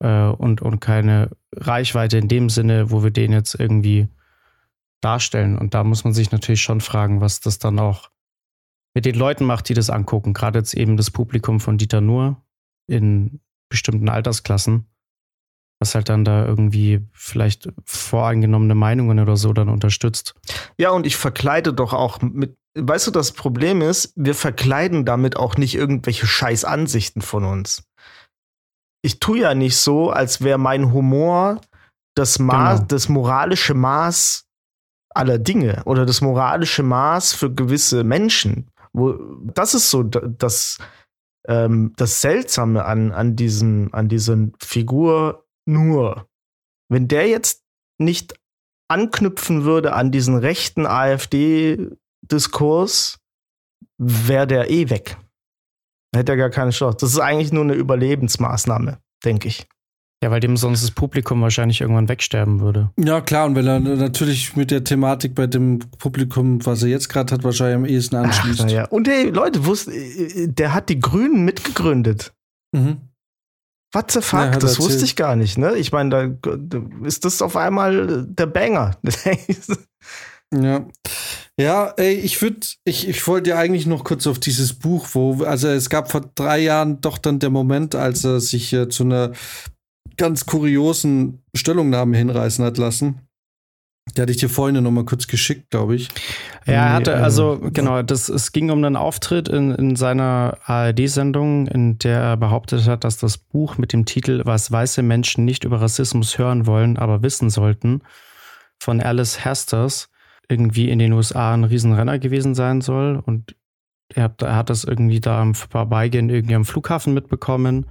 [0.02, 4.08] Äh, und, und keine Reichweite in dem Sinne, wo wir den jetzt irgendwie
[5.00, 5.56] darstellen.
[5.56, 8.10] Und da muss man sich natürlich schon fragen, was das dann auch
[8.94, 10.34] mit den Leuten macht, die das angucken.
[10.34, 12.42] Gerade jetzt eben das Publikum von Dieter Nuhr
[12.88, 14.86] in bestimmten Altersklassen,
[15.78, 20.34] was halt dann da irgendwie vielleicht voreingenommene Meinungen oder so dann unterstützt.
[20.78, 22.56] Ja, und ich verkleide doch auch mit.
[22.74, 27.84] Weißt du, das Problem ist, wir verkleiden damit auch nicht irgendwelche scheiß Ansichten von uns.
[29.04, 31.60] Ich tue ja nicht so, als wäre mein Humor
[32.16, 32.86] das Maß, Genau.
[32.88, 34.44] das moralische Maß
[35.14, 38.70] aller Dinge oder das moralische Maß für gewisse Menschen.
[38.92, 39.12] Wo,
[39.44, 40.78] das ist so da- das,
[41.48, 46.26] ähm, das Seltsame an, an, diesem, an diesen Figur nur.
[46.90, 47.62] Wenn der jetzt
[47.98, 48.34] nicht
[48.90, 53.18] anknüpfen würde an diesen rechten AfD-Diskurs,
[53.98, 55.16] wäre der eh weg.
[56.14, 56.98] Hätte er gar keine Chance.
[57.00, 59.66] Das ist eigentlich nur eine Überlebensmaßnahme, denke ich.
[60.22, 62.90] Ja, weil dem sonst das Publikum wahrscheinlich irgendwann wegsterben würde.
[62.96, 67.08] Ja, klar, und wenn er natürlich mit der Thematik bei dem Publikum, was er jetzt
[67.08, 68.60] gerade hat, wahrscheinlich am ehesten anschließt.
[68.60, 68.84] Ach, na ja.
[68.84, 72.32] Und hey, Leute, wusst, äh, der hat die Grünen mitgegründet.
[72.70, 72.98] Mhm.
[73.92, 74.40] What the fuck?
[74.40, 75.02] Ja, das wusste erzählt.
[75.02, 75.74] ich gar nicht, ne?
[75.74, 78.92] Ich meine, da ist das auf einmal der Banger.
[80.54, 80.84] Ja.
[81.62, 85.44] Ja, ey, ich würde, ich, ich wollte ja eigentlich noch kurz auf dieses Buch, wo,
[85.44, 89.04] also es gab vor drei Jahren doch dann der Moment, als er sich äh, zu
[89.04, 89.30] einer
[90.16, 93.20] ganz kuriosen Stellungnahme hinreißen hat lassen.
[94.16, 96.08] Der hatte ich dir vorhin noch mal kurz geschickt, glaube ich.
[96.66, 99.94] Ja, er Nee, hatte, ähm, also genau, das, es ging um einen Auftritt in, in
[99.94, 105.02] seiner ARD-Sendung, in der er behauptet hat, dass das Buch mit dem Titel Was weiße
[105.02, 108.02] Menschen nicht über Rassismus hören wollen, aber wissen sollten,
[108.80, 110.08] von Alice Hasters
[110.52, 113.20] irgendwie in den USA ein Riesenrenner gewesen sein soll.
[113.24, 113.56] Und
[114.14, 117.86] er hat, er hat das irgendwie da am Vorbeigehen irgendwie am Flughafen mitbekommen.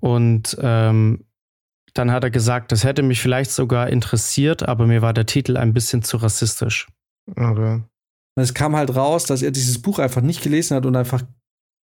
[0.00, 1.24] Und ähm,
[1.94, 5.56] dann hat er gesagt, das hätte mich vielleicht sogar interessiert, aber mir war der Titel
[5.56, 6.88] ein bisschen zu rassistisch.
[7.30, 7.82] okay.
[8.36, 11.22] Und es kam halt raus, dass er dieses Buch einfach nicht gelesen hat und einfach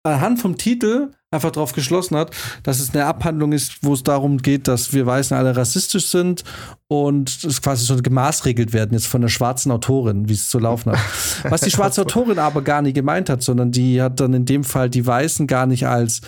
[0.04, 2.32] anhand vom Titel einfach darauf geschlossen hat,
[2.62, 6.44] dass es eine Abhandlung ist, wo es darum geht, dass wir Weißen alle rassistisch sind
[6.88, 10.92] und es quasi so gemaßregelt werden jetzt von der schwarzen Autorin, wie es zu laufen
[10.92, 11.00] hat.
[11.50, 14.64] Was die schwarze Autorin aber gar nicht gemeint hat, sondern die hat dann in dem
[14.64, 16.22] Fall die Weißen gar nicht als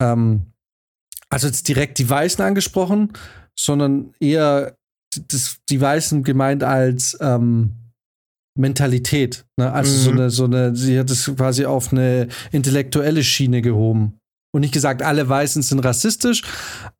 [0.00, 0.52] ähm,
[1.30, 3.12] also jetzt direkt die Weißen angesprochen,
[3.58, 4.76] sondern eher
[5.28, 7.72] das, die Weißen gemeint als ähm,
[8.58, 9.46] Mentalität.
[9.56, 9.72] Ne?
[9.72, 10.18] Also so Mhm.
[10.18, 14.14] eine, so eine, sie hat es quasi auf eine intellektuelle Schiene gehoben.
[14.50, 16.42] Und nicht gesagt, alle Weißen sind rassistisch,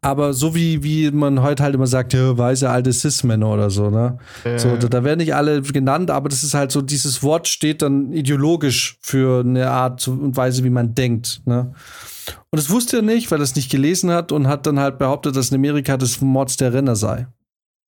[0.02, 3.90] Aber so wie, wie man heute halt immer sagt, ja, weiße alte Cis-Männer oder so,
[3.90, 4.18] ne?
[4.44, 7.48] Äh, So, da, da werden nicht alle genannt, aber das ist halt so, dieses Wort
[7.48, 11.72] steht dann ideologisch für eine Art und Weise, wie man denkt, ne?
[12.50, 14.98] Und das wusste er nicht, weil er es nicht gelesen hat und hat dann halt
[14.98, 17.26] behauptet, dass in Amerika das Mords der Renner sei.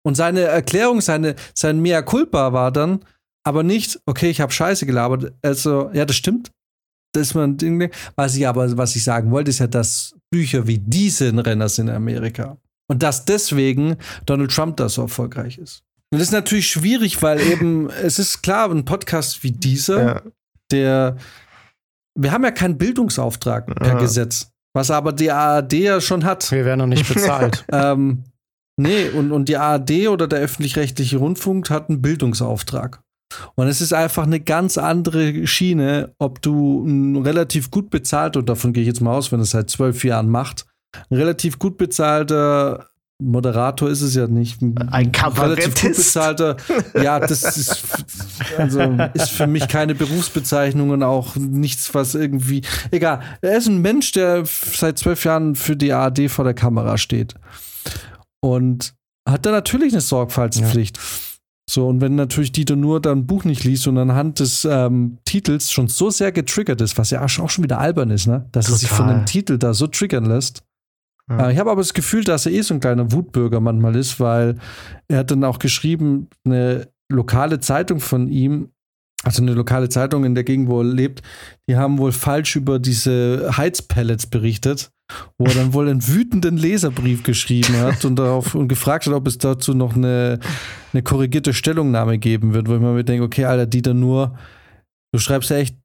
[0.04, 3.02] Und seine Erklärung, seine, sein Mea culpa war dann,
[3.44, 5.34] aber nicht, okay, ich habe Scheiße gelabert.
[5.42, 6.52] Also, ja, das stimmt.
[7.14, 7.90] Das ist man Ding.
[8.16, 11.70] Was ich aber, was ich sagen wollte, ist ja, dass Bücher wie diese ein Renner
[11.70, 12.58] sind in Amerika.
[12.88, 15.84] Und dass deswegen Donald Trump da so erfolgreich ist.
[16.12, 20.22] Und das ist natürlich schwierig, weil eben, es ist klar, ein Podcast wie dieser, ja.
[20.72, 21.18] der,
[22.16, 24.00] wir haben ja keinen Bildungsauftrag per Ja.
[24.00, 26.52] Gesetz, was aber die ARD ja schon hat.
[26.52, 27.66] Wir werden noch nicht bezahlt.
[27.72, 28.24] ähm,
[28.78, 33.02] nee, und, und die ARD oder der öffentlich-rechtliche Rundfunk hat einen Bildungsauftrag.
[33.56, 38.50] Und es ist einfach eine ganz andere Schiene, ob du ein relativ gut bezahlt, und
[38.50, 40.66] davon gehe ich jetzt mal aus, wenn es seit zwölf Jahren macht,
[41.10, 42.90] ein relativ gut bezahlter
[43.22, 44.62] Moderator ist es ja nicht.
[44.62, 46.56] Ein relativ gut bezahlter.
[46.96, 47.84] Ja, das ist,
[48.58, 48.80] also,
[49.14, 52.62] ist für mich keine Berufsbezeichnung und auch nichts, was irgendwie.
[52.92, 53.20] Egal.
[53.42, 57.36] Er ist ein Mensch, der seit zwölf Jahren für die ARD vor der Kamera steht.
[58.40, 58.94] Und
[59.28, 60.98] hat da natürlich eine Sorgfaltspflicht.
[61.70, 65.20] So, und wenn natürlich Dieter nur dann ein Buch nicht liest und anhand des ähm,
[65.26, 68.48] Titels schon so sehr getriggert ist, was ja auch schon wieder albern ist, ne?
[68.52, 69.22] Dass er sich von Total.
[69.22, 70.64] dem Titel da so triggern lässt.
[71.30, 71.48] Ja.
[71.48, 74.20] Äh, ich habe aber das Gefühl, dass er eh so ein kleiner Wutbürger manchmal ist,
[74.20, 74.56] weil
[75.10, 78.72] er hat dann auch geschrieben, eine lokale Zeitung von ihm,
[79.24, 81.22] also eine lokale Zeitung in der Gegend, wo er lebt,
[81.68, 84.92] die haben wohl falsch über diese Heizpellets berichtet,
[85.38, 89.28] wo er dann wohl einen wütenden Leserbrief geschrieben hat und darauf und gefragt hat, ob
[89.28, 90.40] es dazu noch eine,
[90.94, 94.38] eine korrigierte Stellungnahme geben wird, wo ich mir denke, okay, Alter, Dieter nur,
[95.14, 95.76] du schreibst ja echt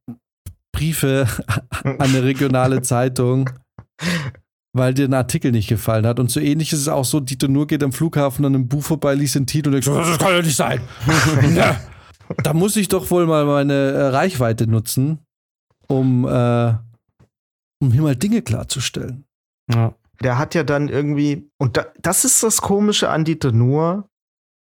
[0.73, 1.27] Briefe
[1.83, 3.51] an eine regionale Zeitung,
[4.77, 6.21] weil dir ein Artikel nicht gefallen hat.
[6.21, 8.83] Und so ähnlich ist es auch so, Dieter Nur geht am Flughafen an einem Buch
[8.83, 10.81] vorbei, liest den Titel und denkt, so, das kann ja nicht sein.
[11.57, 11.81] ja.
[12.43, 15.19] Da muss ich doch wohl mal meine äh, Reichweite nutzen,
[15.89, 16.75] um, äh,
[17.81, 19.25] um hier mal Dinge klarzustellen.
[19.73, 19.95] Ja.
[20.21, 24.09] Der hat ja dann irgendwie, und da, das ist das Komische an Dieter Nuhr.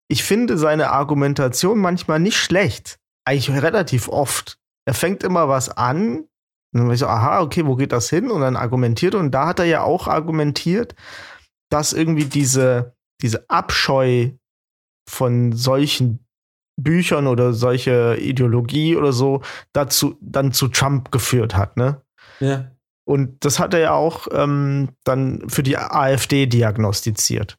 [0.08, 2.98] Ich finde seine Argumentation manchmal nicht schlecht.
[3.24, 4.58] Eigentlich relativ oft.
[4.86, 6.18] Er fängt immer was an.
[6.18, 6.28] Und
[6.72, 8.30] dann bin ich so, aha, okay, wo geht das hin?
[8.30, 9.14] Und dann argumentiert.
[9.14, 10.94] Und da hat er ja auch argumentiert,
[11.70, 14.30] dass irgendwie diese, diese Abscheu
[15.08, 16.26] von solchen
[16.76, 19.42] Büchern oder solche Ideologie oder so
[19.72, 22.00] dazu dann zu Trump geführt hat, ne?
[22.40, 22.70] Ja.
[23.04, 27.58] Und das hat er ja auch ähm, dann für die AfD diagnostiziert.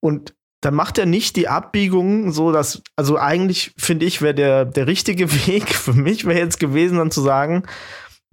[0.00, 4.64] Und dann macht er nicht die Abbiegung so, dass, also eigentlich finde ich, wäre der,
[4.64, 7.64] der richtige Weg für mich wäre jetzt gewesen, dann zu sagen,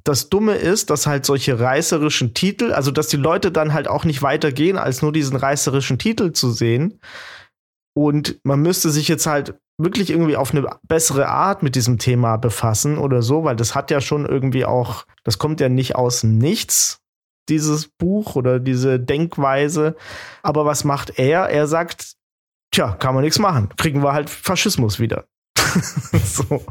[0.04, 4.06] das Dumme ist, dass halt solche reißerischen Titel, also dass die Leute dann halt auch
[4.06, 7.02] nicht weitergehen, als nur diesen reißerischen Titel zu sehen.
[7.94, 12.38] Und man müsste sich jetzt halt wirklich irgendwie auf eine bessere Art mit diesem Thema
[12.38, 16.24] befassen oder so, weil das hat ja schon irgendwie auch, das kommt ja nicht aus
[16.24, 17.00] Nichts,
[17.50, 19.96] dieses Buch oder diese Denkweise.
[20.42, 21.50] Aber was macht er?
[21.50, 22.16] Er sagt,
[22.72, 23.70] tja, kann man nichts machen.
[23.78, 25.26] Kriegen wir halt Faschismus wieder.
[26.24, 26.64] so.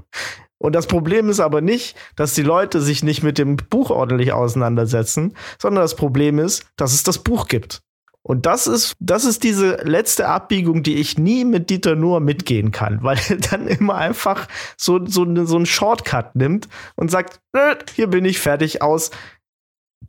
[0.58, 4.32] Und das Problem ist aber nicht, dass die Leute sich nicht mit dem Buch ordentlich
[4.32, 7.82] auseinandersetzen, sondern das Problem ist, dass es das Buch gibt.
[8.26, 12.72] Und das ist, das ist diese letzte Abbiegung, die ich nie mit Dieter Nuhr mitgehen
[12.72, 17.60] kann, weil er dann immer einfach so, so, so einen Shortcut nimmt und sagt, "Nö,
[17.94, 19.10] hier bin ich fertig aus,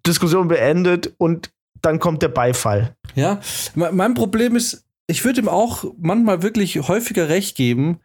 [0.05, 1.51] Diskussion beendet und
[1.81, 2.95] dann kommt der Beifall.
[3.15, 3.39] Ja,
[3.75, 7.99] Me- mein Problem ist, ich würde ihm auch manchmal wirklich häufiger recht geben,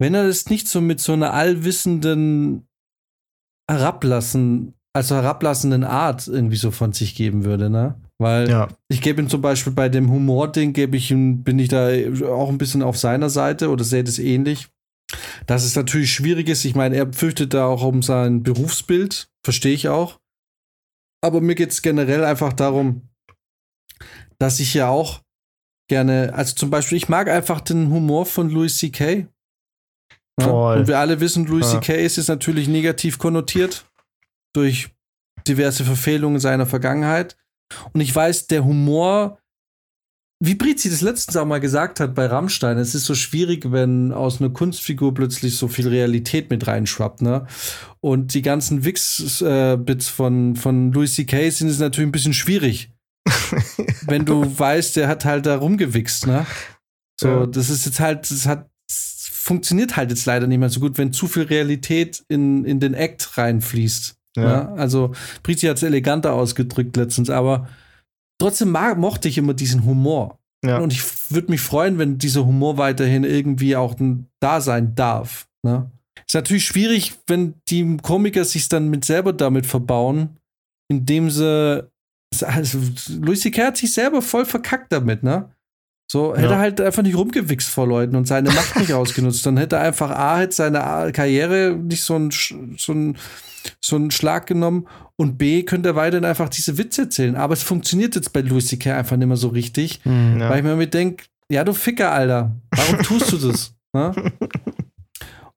[0.00, 2.68] wenn er das nicht so mit so einer allwissenden
[3.70, 8.00] herablassen, also herablassenden Art irgendwie so von sich geben würde, ne?
[8.20, 8.68] Weil Ja.
[8.88, 11.88] ich gebe ihm zum Beispiel bei dem Humor-Ding, gebe ich ihm, bin ich da
[12.26, 14.68] auch ein bisschen auf seiner Seite oder sehe das ähnlich.
[15.46, 16.64] Dass es natürlich schwierig ist.
[16.64, 20.18] Ich meine, er fürchtet da auch um sein Berufsbild, verstehe ich auch.
[21.24, 23.08] Aber mir geht es generell einfach darum,
[24.38, 25.22] dass ich ja auch
[25.88, 29.26] gerne, also zum Beispiel, ich mag einfach den Humor von Louis C.K.
[30.40, 30.46] Ja?
[30.46, 31.80] Und wir alle wissen, Louis Ja.
[31.80, 32.04] C.K.
[32.04, 33.86] ist jetzt natürlich negativ konnotiert
[34.54, 34.90] durch
[35.46, 37.36] diverse Verfehlungen seiner Vergangenheit.
[37.92, 39.38] Und ich weiß, der Humor,
[40.40, 44.12] wie Brizi das letztens auch mal gesagt hat bei Rammstein, es ist so schwierig, wenn
[44.12, 47.46] aus einer Kunstfigur plötzlich so viel Realität mit reinschwappt, ne?
[48.00, 51.50] Und die ganzen Wix-Bits von, von Louis C.K.
[51.50, 52.90] sind es natürlich ein bisschen schwierig.
[54.06, 56.46] wenn du weißt, der hat halt da rumgewichst, ne?
[57.20, 57.46] So, Ja.
[57.46, 60.98] das ist jetzt halt, das hat, das funktioniert halt jetzt leider nicht mehr so gut,
[60.98, 64.14] wenn zu viel Realität in, in den Act reinfließt.
[64.38, 64.48] Ja.
[64.48, 64.74] Ja.
[64.74, 65.12] Also,
[65.42, 67.68] Brizi hat es eleganter ausgedrückt letztens, aber
[68.40, 70.38] trotzdem mag, mochte ich immer diesen Humor.
[70.64, 70.78] Ja.
[70.78, 73.94] Und ich würde mich freuen, wenn dieser Humor weiterhin irgendwie auch
[74.40, 75.46] da sein darf.
[75.62, 75.90] Ne?
[76.26, 80.36] Ist natürlich schwierig, wenn die Komiker sich dann mit selber damit verbauen,
[80.90, 81.88] indem sie.
[82.42, 82.78] Also,
[83.20, 83.66] Louis C.K.
[83.66, 85.50] hat sich selber voll verkackt damit, ne?
[86.10, 89.44] So, hätte er halt einfach nicht rumgewichst vor Leuten und seine Macht nicht ausgenutzt.
[89.44, 93.14] Dann hätte er einfach A, hätte seine Karriere nicht so einen so
[93.80, 94.86] so einen Schlag genommen
[95.16, 97.36] und B, könnte er weiterhin einfach diese Witze erzählen.
[97.36, 98.96] Aber es funktioniert jetzt bei Louis C.K.
[98.96, 100.48] einfach nicht mehr so richtig, mhm, ja.
[100.48, 103.74] weil ich mir mit denke, ja, du Ficker, Alter, warum tust du das?
[103.92, 104.14] ne?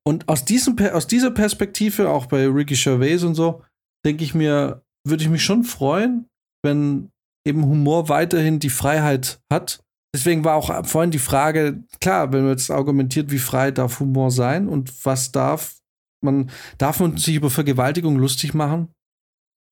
[0.04, 3.62] Und aus, diesem, aus dieser Perspektive, auch bei Ricky Gervais und so,
[4.04, 6.26] denke ich mir, würde ich mich schon freuen,
[6.64, 7.12] wenn
[7.45, 9.84] eben Humor weiterhin die Freiheit hat,
[10.14, 14.30] Deswegen war auch vorhin die Frage, klar, wenn man jetzt argumentiert, wie frei darf Humor
[14.30, 15.78] sein und was darf
[16.22, 18.89] man, darf man sich über Vergewaltigung lustig machen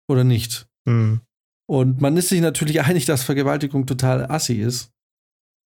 [0.09, 0.67] oder nicht?
[0.85, 1.21] Mhm.
[1.69, 4.91] Und man ist sich natürlich einig, dass Vergewaltigung total assi ist.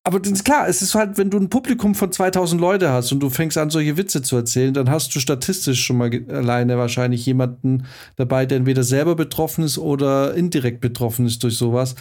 [0.04, 3.12] Aber das ist klar, es ist halt, wenn du ein Publikum von 2000 Leute hast
[3.12, 6.80] und du fängst an, solche Witze zu erzählen, dann hast du statistisch schon mal alleine
[6.80, 11.94] wahrscheinlich jemanden dabei, der entweder selber betroffen ist oder indirekt betroffen ist durch sowas.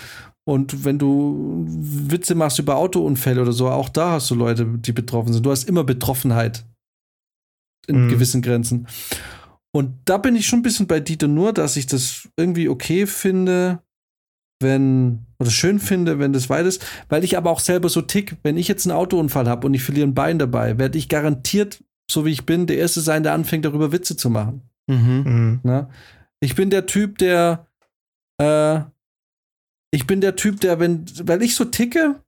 [0.50, 4.90] Und wenn du Witze machst über Autounfälle oder so, auch da hast du Leute, die
[4.90, 5.46] betroffen sind.
[5.46, 6.66] Du hast immer Betroffenheit
[7.86, 8.08] in mhm.
[8.08, 8.88] gewissen Grenzen.
[9.70, 13.06] Und da bin ich schon ein bisschen bei Dieter nur, dass ich das irgendwie okay
[13.06, 13.84] finde,
[14.60, 18.36] wenn, oder schön finde, wenn das weit ist, weil ich aber auch selber so tick,
[18.42, 21.84] wenn ich jetzt einen Autounfall habe und ich verliere ein Bein dabei, werde ich garantiert,
[22.10, 24.62] so wie ich bin, der Erste sein, der anfängt, darüber Witze zu machen.
[24.88, 25.60] Mhm.
[25.62, 25.86] Mhm.
[26.40, 27.68] Ich bin der Typ, der
[28.38, 28.80] äh,
[29.90, 32.20] ich bin der Typ, der, wenn, weil ich so ticke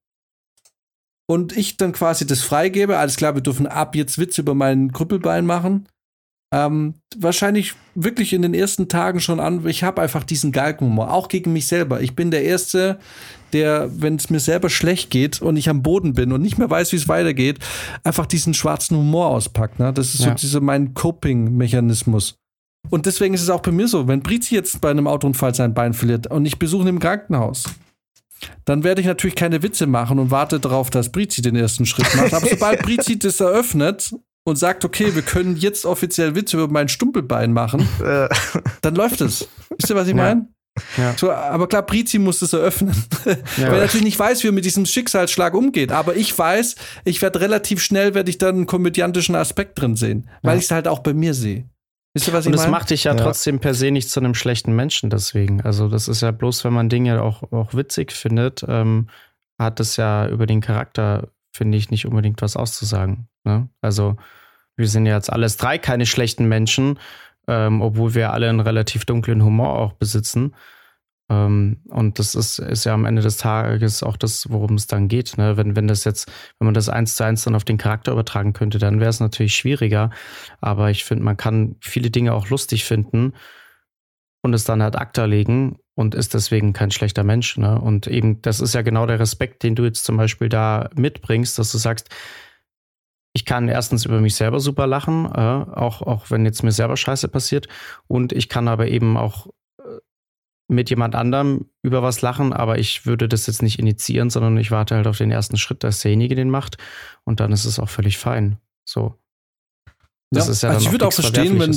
[1.29, 4.93] und ich dann quasi das freigebe, alles klar, wir dürfen ab jetzt Witz über mein
[4.93, 5.87] Krüppelbein machen.
[6.55, 11.29] Ähm, wahrscheinlich wirklich in den ersten Tagen schon an, ich habe einfach diesen Galgenhumor, auch
[11.29, 12.03] gegen mich selber.
[12.03, 12.99] Ich bin der Erste,
[13.55, 16.69] der, wenn es mir selber schlecht geht und ich am Boden bin und nicht mehr
[16.69, 17.59] weiß, wie es weitergeht,
[18.05, 19.79] einfach diesen schwarzen Humor auspackt.
[19.79, 19.95] Ne?
[19.95, 20.31] Das ist ja.
[20.31, 22.37] so diese, mein Coping-Mechanismus.
[22.93, 25.73] Und deswegen ist es auch bei mir so, wenn Brizi jetzt bei einem Autounfall sein
[25.73, 27.65] Bein verliert und ich besuche ihn im Krankenhaus,
[28.67, 32.15] dann werde ich natürlich keine Witze machen und warte darauf, dass Brizi den ersten Schritt
[32.15, 32.35] macht.
[32.35, 34.15] Aber sobald Brizi das eröffnet
[34.45, 37.89] und sagt, okay, wir können jetzt offiziell Witze über mein Stumpelbein machen,
[38.83, 39.49] dann läuft es.
[39.71, 40.49] Wisst ihr, was ich meine?
[40.99, 41.15] Ja.
[41.17, 42.95] So, aber klar, Brizi muss das eröffnen.
[43.25, 43.37] Ja.
[43.69, 45.93] Weil er natürlich nicht weiß, wie er mit diesem Schicksalsschlag umgeht.
[45.93, 46.77] Aber ich weiß,
[47.07, 50.29] ich werde relativ schnell, werde ich dann einen komödiantischen Aspekt drin sehen.
[50.43, 50.59] Weil ja.
[50.59, 51.72] ich es halt auch bei mir sehe.
[52.15, 52.69] Wisst ihr, was und ich meine?
[52.69, 55.63] Und das macht dich ja, ja, trotzdem per se nicht zu einem schlechten Menschen deswegen.
[55.63, 59.09] Also das ist ja bloß, wenn man Dinge auch, auch witzig findet, ähm,
[59.59, 63.29] hat es ja über den Charakter, finde ich, nicht unbedingt was auszusagen.
[63.45, 63.69] Ne?
[63.81, 64.17] Also
[64.77, 66.99] wir sind ja jetzt alles drei keine schlechten Menschen,
[67.49, 70.55] ähm, obwohl wir alle einen relativ dunklen Humor auch besitzen.
[71.33, 75.09] Ähm, und das ist, ist ja am Ende des Tages auch das, worum es dann
[75.09, 75.39] geht.
[75.39, 75.57] Ne?
[75.57, 78.53] Wenn, wenn das jetzt, wenn man das eins zu eins dann auf den Charakter übertragen
[78.53, 80.11] könnte, dann wäre es natürlich schwieriger.
[80.61, 83.33] Aber ich finde, man kann viele Dinge auch lustig finden
[84.43, 87.57] und es dann halt acta legen und ist deswegen kein schlechter Mensch.
[87.57, 87.81] Ne?
[87.81, 91.59] Und eben, das ist ja genau der Respekt, den du jetzt zum Beispiel da mitbringst,
[91.59, 92.09] dass du sagst,
[93.35, 96.99] ich kann erstens über mich selber super lachen, äh, auch, auch wenn jetzt mir selber
[96.99, 97.67] Scheiße passiert.
[98.07, 99.47] Und ich kann aber eben auch
[100.69, 104.71] mit jemand anderem über was lachen, aber ich würde das jetzt nicht initiieren, sondern ich
[104.71, 106.79] warte halt auf den ersten Schritt, dass derjenige den macht
[107.25, 108.59] und dann ist es auch völlig fein.
[108.85, 109.15] So.
[110.31, 111.77] Das ja, ist ja also ich würde auch verstehen, wenn,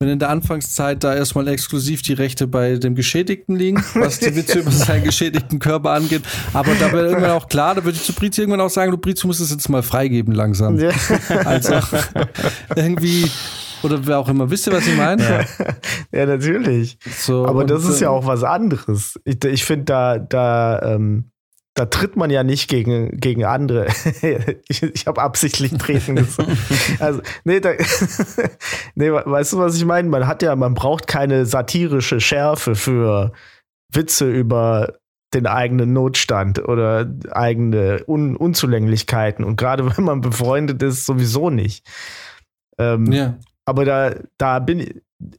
[0.00, 4.34] wenn in der Anfangszeit da erstmal exklusiv die Rechte bei dem Geschädigten liegen, was die
[4.34, 6.22] Witze über seinen geschädigten Körper angeht.
[6.54, 8.98] Aber da wäre irgendwann auch klar, da würde ich zu Brizi irgendwann auch sagen, du
[8.98, 10.78] Brizi, du musst es jetzt mal freigeben langsam.
[10.78, 10.90] Ja.
[11.44, 11.74] Also
[12.76, 13.30] irgendwie
[13.84, 14.50] oder wer auch immer.
[14.50, 15.22] Wisst ihr, was ich meine?
[15.22, 15.44] Ja,
[16.12, 16.98] ja natürlich.
[17.16, 19.20] So, Aber das ist ja auch was anderes.
[19.24, 21.30] Ich, ich finde, da, da, ähm,
[21.74, 23.86] da tritt man ja nicht gegen, gegen andere.
[24.68, 26.50] ich ich habe absichtlich treten gesagt.
[27.00, 27.72] also, nee, da,
[28.94, 30.08] nee, weißt du, was ich meine?
[30.08, 33.32] Man hat ja, man braucht keine satirische Schärfe für
[33.92, 34.94] Witze über
[35.34, 39.44] den eigenen Notstand oder eigene Un Unzulänglichkeiten.
[39.44, 41.84] Und gerade wenn man befreundet ist, sowieso nicht.
[42.78, 43.36] Ähm, ja.
[43.66, 44.94] Aber da, da bin ich,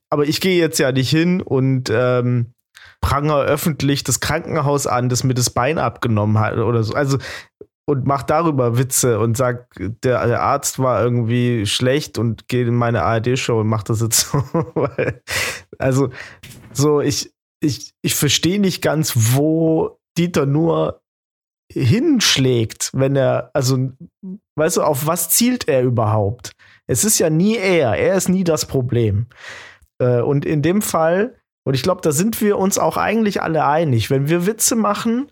[0.09, 2.53] aber ich gehe jetzt ja nicht hin und ähm,
[3.01, 6.93] pranger öffentlich das Krankenhaus an, das mir das Bein abgenommen hat oder so.
[6.93, 7.17] Also
[7.87, 12.75] und mach darüber Witze und sag, der, der Arzt war irgendwie schlecht und geht in
[12.75, 14.43] meine ARD-Show und macht das jetzt so.
[15.77, 16.09] also,
[16.73, 21.01] so, ich, ich, ich verstehe nicht ganz, wo Dieter nur
[21.71, 23.91] hinschlägt, wenn er, also,
[24.55, 26.51] weißt du, auf was zielt er überhaupt?
[26.87, 27.95] Es ist ja nie er.
[27.95, 29.27] Er ist nie das Problem.
[29.99, 33.65] Äh, und in dem Fall Und ich glaube, da sind wir uns auch eigentlich alle
[33.65, 34.09] einig.
[34.09, 35.31] Wenn wir Witze machen,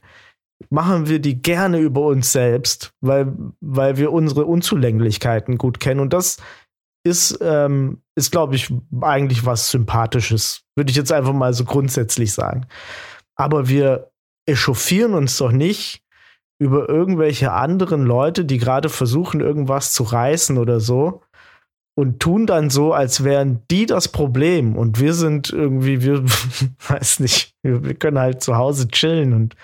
[0.70, 6.00] machen wir die gerne über uns selbst, weil, weil wir unsere Unzulänglichkeiten gut kennen.
[6.00, 6.38] Und das
[7.06, 10.64] ist, ähm, ist glaube ich, eigentlich was Sympathisches.
[10.76, 12.66] Würde ich jetzt einfach mal so grundsätzlich sagen.
[13.36, 14.12] Aber wir
[14.48, 16.02] echauffieren uns doch nicht
[16.60, 21.23] über irgendwelche anderen Leute, die gerade versuchen, irgendwas zu reißen oder so.
[21.96, 24.76] Und tun dann so, als wären die das Problem.
[24.76, 26.24] Und wir sind irgendwie, wir,
[26.88, 29.56] weiß nicht, wir, wir können halt zu Hause chillen und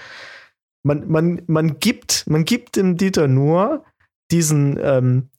[0.84, 3.84] man, man, man gibt, man gibt dem Dieter nur
[4.32, 5.30] diesen, ähm,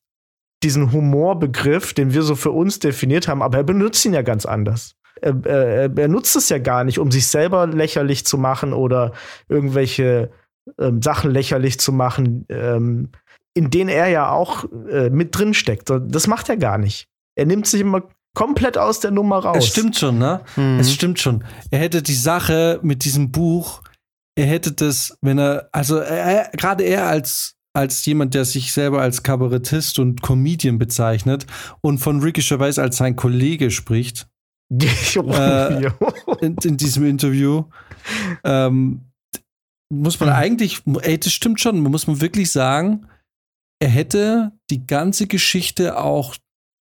[0.62, 4.44] diesen Humorbegriff, den wir so für uns definiert haben, aber er benutzt ihn ja ganz
[4.44, 4.96] anders.
[5.22, 9.12] Er, er, er nutzt es ja gar nicht, um sich selber lächerlich zu machen oder
[9.48, 10.30] irgendwelche
[10.78, 13.10] ähm, Sachen lächerlich zu machen, ähm,
[13.54, 15.90] in denen er ja auch äh, mit drin steckt.
[15.90, 17.06] Das macht er gar nicht.
[17.36, 18.02] Er nimmt sich immer
[18.34, 19.58] komplett aus der Nummer raus.
[19.58, 20.42] Es stimmt schon, ne?
[20.56, 20.78] Mhm.
[20.78, 21.44] Es stimmt schon.
[21.70, 23.82] Er hätte die Sache mit diesem Buch,
[24.36, 29.00] er hätte das, wenn er, also er, gerade er als als jemand, der sich selber
[29.00, 31.46] als Kabarettist und Comedian bezeichnet
[31.80, 34.28] und von Ricky Gervais als sein Kollege spricht.
[34.70, 35.86] äh,
[36.40, 37.64] in, in, diesem Interview.
[38.44, 39.02] Ähm,
[39.88, 40.34] muss man mhm.
[40.36, 43.06] eigentlich, ey, das stimmt schon, muss man wirklich sagen,
[43.80, 46.36] er hätte die ganze Geschichte auch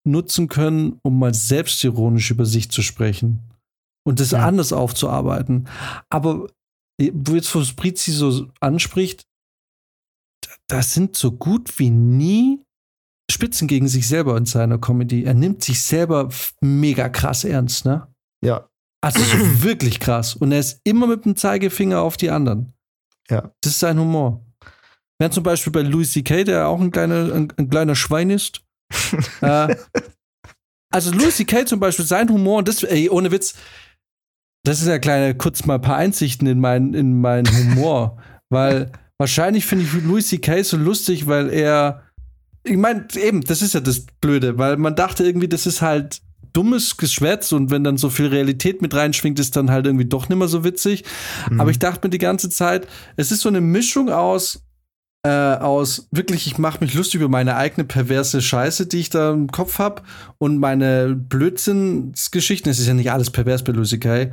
[0.05, 3.53] nutzen können, um mal selbstironisch über sich zu sprechen
[4.07, 4.47] und das ja.
[4.47, 5.69] anders aufzuarbeiten.
[6.11, 6.49] Aber
[6.99, 9.27] wo jetzt wo Sprizi so anspricht,
[10.69, 12.63] da sind so gut wie nie
[13.31, 15.25] Spitzen gegen sich selber in seiner Comedy.
[15.25, 16.29] Er nimmt sich selber
[16.61, 18.07] mega krass ernst, ne?
[18.43, 18.69] Ja.
[19.03, 20.37] Also so wirklich krass.
[20.37, 22.73] Und er ist immer mit dem Zeigefinger auf die anderen.
[23.29, 23.53] Ja.
[23.61, 24.46] Das ist sein Humor.
[25.19, 28.61] Während zum Beispiel bei Louis C.K., der auch ein kleiner, ein, ein kleiner Schwein ist.
[29.41, 29.75] äh,
[30.93, 31.67] also Louis C.K.
[31.67, 33.55] zum Beispiel, sein Humor, das, ey, ohne Witz,
[34.65, 38.19] das ist ja kleine, kurz mal ein paar Einsichten in meinen in mein Humor.
[38.51, 40.63] weil wahrscheinlich finde ich Louis C.K.
[40.63, 42.03] so lustig, weil er,
[42.63, 46.21] ich meine, eben, das ist ja das Blöde, weil man dachte irgendwie, das ist halt
[46.53, 50.29] dummes Geschwätz und wenn dann so viel Realität mit reinschwingt, ist dann halt irgendwie doch
[50.29, 51.05] nicht mehr so witzig.
[51.51, 51.61] Mhm.
[51.61, 54.66] Aber ich dachte mir die ganze Zeit, es ist so eine Mischung aus
[55.27, 59.33] äh, aus wirklich, ich mache mich lustig über meine eigene perverse Scheiße, die ich da
[59.33, 60.03] im Kopf habe
[60.39, 62.71] und meine Blödsinnsgeschichten.
[62.71, 64.31] Es ist ja nicht alles pervers bei Kay.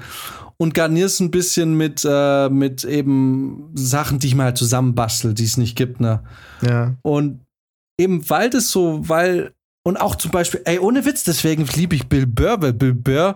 [0.58, 5.46] Und garnierst ein bisschen mit, äh, mit eben Sachen, die ich mir halt zusammenbastel, die
[5.46, 6.24] es nicht gibt, ne?
[6.62, 6.94] Ja.
[7.02, 7.41] Und
[8.00, 9.54] eben weil das so, weil
[9.86, 13.36] und auch zum Beispiel, ey, ohne Witz, deswegen liebe ich Bill Burr, weil Bill Burr,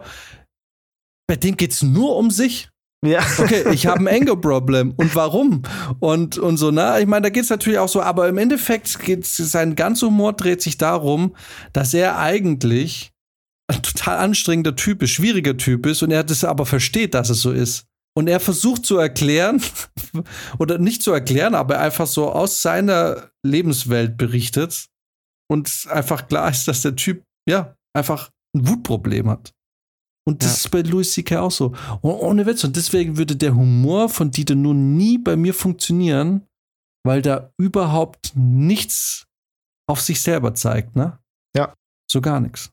[1.28, 2.70] bei dem geht's nur um sich.
[3.06, 3.20] Ja.
[3.38, 4.94] Okay, ich habe ein Anger-Problem.
[4.98, 5.62] Und warum?
[6.00, 9.38] Und, und so, na, ich meine, da geht's natürlich auch so, aber im Endeffekt geht's,
[9.38, 11.36] sein ganzer Humor dreht sich darum,
[11.74, 13.12] dass er eigentlich
[13.68, 17.42] ein total anstrengender Typ ist, schwieriger Typ ist und er das aber versteht, dass es
[17.42, 17.86] so ist.
[18.16, 19.62] Und er versucht zu erklären,
[20.58, 24.90] oder nicht zu erklären, aber einfach so aus seiner Lebenswelt berichtet,
[25.48, 29.54] und einfach klar ist, dass der Typ, ja, einfach ein Wutproblem hat.
[30.28, 30.56] Und das ja.
[30.56, 31.40] ist bei Louis C.K.
[31.40, 31.74] auch so.
[32.02, 32.64] Und ohne Witz.
[32.66, 36.46] Und deswegen würde der Humor von Dieter nur nie bei mir funktionieren,
[37.06, 39.26] weil da überhaupt nichts
[39.90, 41.18] auf sich selber zeigt, ne?
[41.56, 41.74] Ja.
[42.12, 42.72] So gar nichts.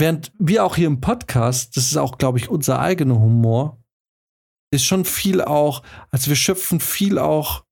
[0.00, 3.80] Während wir auch hier im Podcast, das ist auch, glaube ich, unser eigener Humor,
[4.74, 7.64] ist schon viel auch, also wir schöpfen viel auch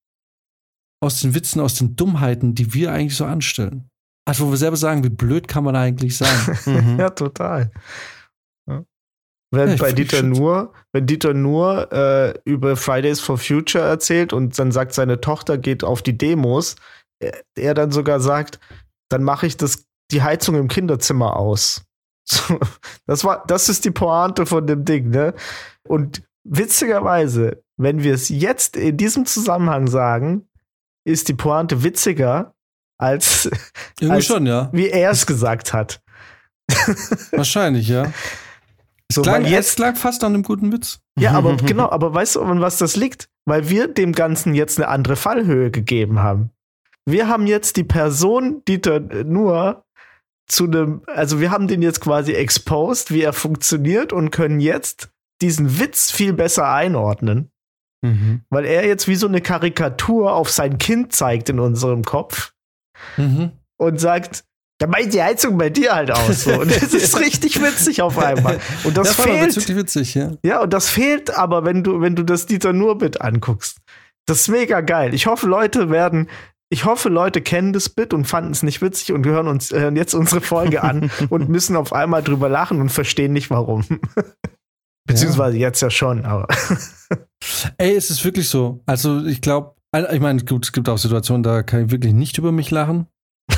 [1.03, 3.89] aus den Witzen, aus den Dummheiten, die wir eigentlich so anstellen.
[4.29, 6.57] Also, wo wir selber sagen, wie blöd kann man eigentlich sein?
[6.67, 7.01] mhm.
[7.01, 7.73] Ja, total.
[9.51, 14.59] Wenn ja, bei Dieter nur, wenn Dieter nur äh, über Fridays for Future erzählt und
[14.59, 16.77] dann sagt, seine Tochter geht auf die Demos,
[17.19, 18.61] er, äh, er dann sogar sagt,
[19.11, 21.85] dann mache ich das, die Heizung im Kinderzimmer aus.
[23.07, 25.33] Das war, das ist die Pointe von dem Ding, ne?
[25.89, 30.47] Und witzigerweise, wenn wir es jetzt in diesem Zusammenhang sagen,
[31.07, 32.55] ist die Pointe witziger,
[32.99, 33.49] als,
[33.99, 34.69] Irgendwie als schon, ja.
[34.73, 36.03] wie er es gesagt hat.
[37.31, 38.13] Wahrscheinlich, ja.
[39.11, 41.01] So, klang, jetzt klang fast an einem guten Witz.
[41.19, 43.31] Ja, aber genau, aber weißt du, an was das liegt?
[43.47, 46.51] Weil wir dem Ganzen jetzt eine andere Fallhöhe gegeben haben.
[47.07, 49.87] Wir haben jetzt die Person Dieter nur
[50.47, 55.11] zu einem, also wir haben den jetzt quasi exposed, wie er funktioniert und können jetzt
[55.41, 57.51] diesen Witz viel besser einordnen.
[58.03, 58.43] Mhm.
[58.51, 62.53] Weil er jetzt wie so eine Karikatur auf sein Kind zeigt in unserem Kopf
[63.17, 63.53] mhm.
[63.77, 64.45] und sagt,
[64.79, 66.45] da meint die Heizung bei dir halt aus.
[66.45, 66.61] So.
[66.61, 68.61] Und das ist richtig witzig auf einmal.
[68.85, 69.57] Und das, das fehlt.
[69.57, 70.33] wirklich witzig, ja.
[70.45, 73.79] Ja, und das fehlt aber, wenn du, wenn du das Dieter Nur-Bit anguckst.
[74.27, 75.15] Das ist mega geil.
[75.15, 76.29] Ich hoffe, Leute werden,
[76.71, 79.97] ich hoffe, Leute kennen das Bit und fanden es nicht witzig und hören uns hören
[79.97, 83.85] jetzt unsere Folge an und müssen auf einmal drüber lachen und verstehen nicht warum.
[85.09, 85.69] Beziehungsweise ja.
[85.69, 86.47] jetzt ja schon, aber.
[87.79, 88.81] Ey, es ist wirklich so.
[88.85, 89.75] Also ich glaube,
[90.13, 93.07] ich meine, gut, es gibt auch Situationen, da kann ich wirklich nicht über mich lachen.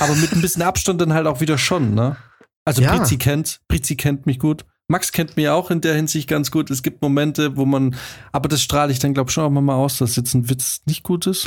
[0.01, 2.17] Aber mit ein bisschen Abstand dann halt auch wieder schon, ne?
[2.65, 2.97] Also ja.
[2.97, 4.65] Prizi kennt, Prizi kennt mich gut.
[4.89, 6.69] Max kennt mich auch in der Hinsicht ganz gut.
[6.69, 7.95] Es gibt Momente, wo man,
[8.33, 10.83] aber das strahle ich dann, glaube ich, schon auch mal aus, dass jetzt ein Witz
[10.85, 11.47] nicht gut ist.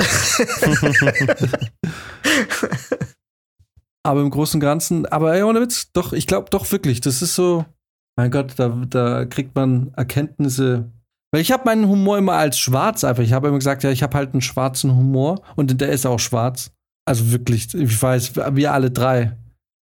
[4.02, 7.20] aber im Großen und Ganzen, aber ey, ohne Witz, doch, ich glaube doch wirklich, das
[7.20, 7.66] ist so,
[8.16, 10.90] mein Gott, da, da kriegt man Erkenntnisse.
[11.30, 13.22] Weil ich habe meinen Humor immer als schwarz einfach.
[13.22, 16.20] Ich habe immer gesagt, ja, ich habe halt einen schwarzen Humor und der ist auch
[16.20, 16.70] schwarz.
[17.06, 19.36] Also wirklich, ich weiß, wir alle drei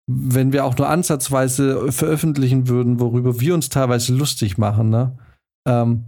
[0.09, 5.17] wenn wir auch nur ansatzweise veröffentlichen würden, worüber wir uns teilweise lustig machen, ne?
[5.69, 6.05] Ähm,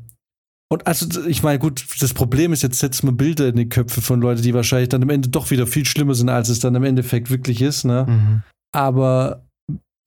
[0.73, 4.01] und also, ich meine, gut, das Problem ist, jetzt setzen wir Bilder in die Köpfe
[4.01, 6.75] von Leuten, die wahrscheinlich dann am Ende doch wieder viel schlimmer sind, als es dann
[6.75, 8.07] im Endeffekt wirklich ist, ne?
[8.09, 8.43] Mhm.
[8.73, 9.45] Aber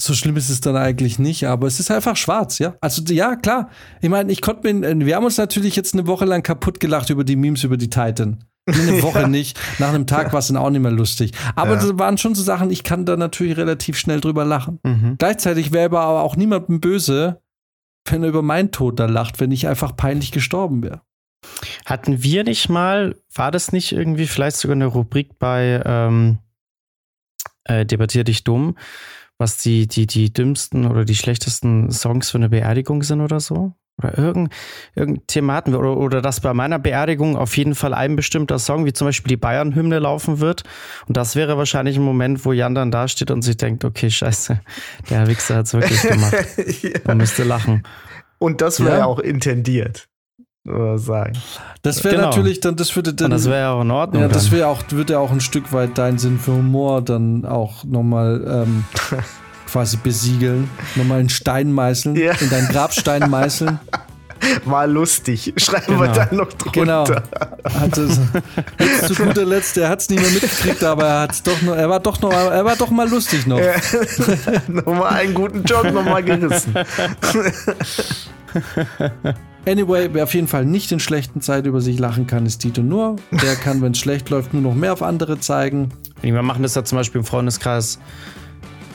[0.02, 2.76] so schlimm ist es dann eigentlich nicht, aber es ist einfach schwarz, ja.
[2.82, 3.70] Also ja, klar.
[4.02, 7.10] Ich meine, ich konnte mir, wir haben uns natürlich jetzt eine Woche lang kaputt gelacht
[7.10, 8.44] über die Memes über die Titan.
[8.68, 9.60] Eine Woche nicht.
[9.80, 11.32] Nach einem Tag war es dann auch nicht mehr lustig.
[11.56, 11.76] Aber ja.
[11.78, 14.80] das waren schon so Sachen, ich kann da natürlich relativ schnell drüber lachen.
[14.84, 15.16] Mhm.
[15.18, 17.42] Gleichzeitig wäre aber auch niemandem böse,
[18.06, 21.02] wenn er über meinen Tod da lacht, wenn ich einfach peinlich gestorben wäre.
[21.86, 26.40] Hatten wir nicht mal, war das nicht irgendwie vielleicht sogar eine Rubrik bei ähm,
[27.64, 28.78] äh, Debattier dich dumm,
[29.38, 33.74] was die, die, die dümmsten oder die schlechtesten Songs für eine Beerdigung sind oder so?
[34.00, 34.58] Oder irgendein,
[34.96, 35.80] irgendein Thema hatten wir.
[35.80, 39.30] Oder, oder dass bei meiner Beerdigung auf jeden Fall ein bestimmter Song, wie zum Beispiel
[39.30, 40.64] die Bayern-Hymne, laufen wird.
[41.08, 44.12] Und das wäre wahrscheinlich ein Moment, wo Jan dann da steht und sich denkt, okay,
[44.12, 44.60] scheiße,
[45.10, 46.36] der Herr Wichser hat es wirklich gemacht.
[46.84, 46.92] ja.
[47.06, 47.84] Man müsste lachen.
[48.38, 49.06] Und das wäre ja.
[49.06, 50.08] auch intendiert.
[50.98, 51.32] Sagen.
[51.82, 52.28] Das wäre genau.
[52.28, 53.28] natürlich dann, das würde dann.
[53.28, 54.22] Und das wäre ja auch in Ordnung.
[54.22, 57.46] Ja, das wäre auch, würde ja auch ein Stück weit deinen Sinn für Humor dann
[57.46, 58.84] auch nochmal ähm,
[59.68, 62.34] quasi besiegeln, nochmal einen Stein meißeln, ja.
[62.34, 63.80] in deinen Grabstein meißeln.
[64.66, 65.54] War lustig.
[65.58, 66.02] Schreiben genau.
[66.02, 66.72] wir dann noch drunter.
[66.72, 67.80] Genau.
[67.80, 68.08] Hatte,
[69.08, 71.90] zu guter Letzt, er hat es nicht mehr mitgekriegt, aber er hat's doch noch, er
[71.90, 73.60] war doch noch, er war doch mal lustig noch.
[73.60, 73.74] Ja.
[74.68, 76.74] nochmal einen guten Job nochmal gerissen.
[79.68, 82.82] Anyway, wer auf jeden Fall nicht in schlechten Zeiten über sich lachen kann, ist Tito
[82.82, 83.18] Nur.
[83.32, 85.90] Der kann, wenn es schlecht läuft, nur noch mehr auf andere zeigen.
[86.22, 88.00] Wir machen das ja zum Beispiel im Freundeskreis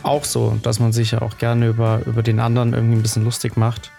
[0.04, 3.24] auch so, dass man sich ja auch gerne über, über den anderen irgendwie ein bisschen
[3.24, 3.90] lustig macht.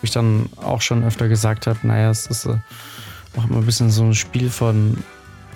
[0.00, 2.56] Wo ich dann auch schon öfter gesagt habe, naja, es ist äh,
[3.36, 4.98] auch immer ein bisschen so ein Spiel von,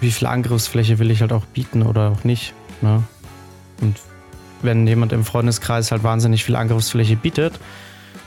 [0.01, 2.53] wie viel Angriffsfläche will ich halt auch bieten oder auch nicht.
[2.83, 3.03] Ne?
[3.81, 3.97] Und
[4.63, 7.59] wenn jemand im Freundeskreis halt wahnsinnig viel Angriffsfläche bietet,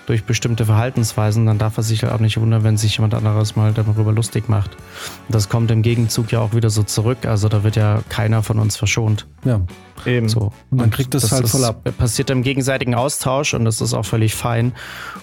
[0.08, 3.58] durch bestimmte Verhaltensweisen, dann darf er sich halt auch nicht wundern, wenn sich jemand anderes
[3.58, 4.72] mal darüber lustig macht.
[5.28, 7.26] Und das kommt im Gegenzug ja auch wieder so zurück.
[7.26, 9.28] Also da wird ja keiner von uns verschont.
[9.44, 9.62] Ja.
[10.06, 10.30] Eben.
[10.30, 10.54] So.
[10.72, 11.84] Und man kriegt das, das halt voll ab.
[11.98, 14.72] Passiert im gegenseitigen Austausch und das ist auch völlig fein.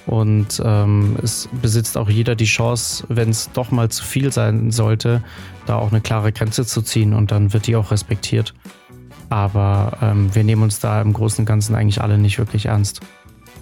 [0.06, 4.70] Und ähm, es besitzt auch jeder die Chance, wenn es doch mal zu viel sein
[4.70, 5.24] sollte,
[5.64, 8.52] da auch eine klare Grenze zu ziehen und dann wird die auch respektiert.
[9.30, 13.00] Aber ähm, wir nehmen uns da im Großen und Ganzen eigentlich alle nicht wirklich ernst.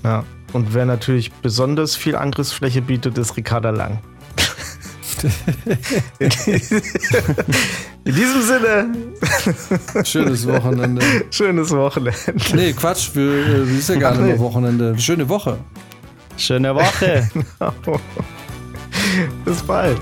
[0.04, 0.24] Ja.
[0.52, 3.98] Und wer natürlich besonders viel Angriffsfläche bietet, ist Ricarda Lang.
[6.18, 6.30] in,
[8.04, 8.92] diesem Sinne.
[10.04, 11.04] Schönes Wochenende.
[11.30, 12.18] Schönes Wochenende.
[12.54, 14.98] Nee, Quatsch, wir, wir ist ja gar nicht mehr Wochenende.
[14.98, 15.58] Schöne Woche.
[16.36, 17.30] Schöne Woche.
[19.44, 19.98] Bis bald.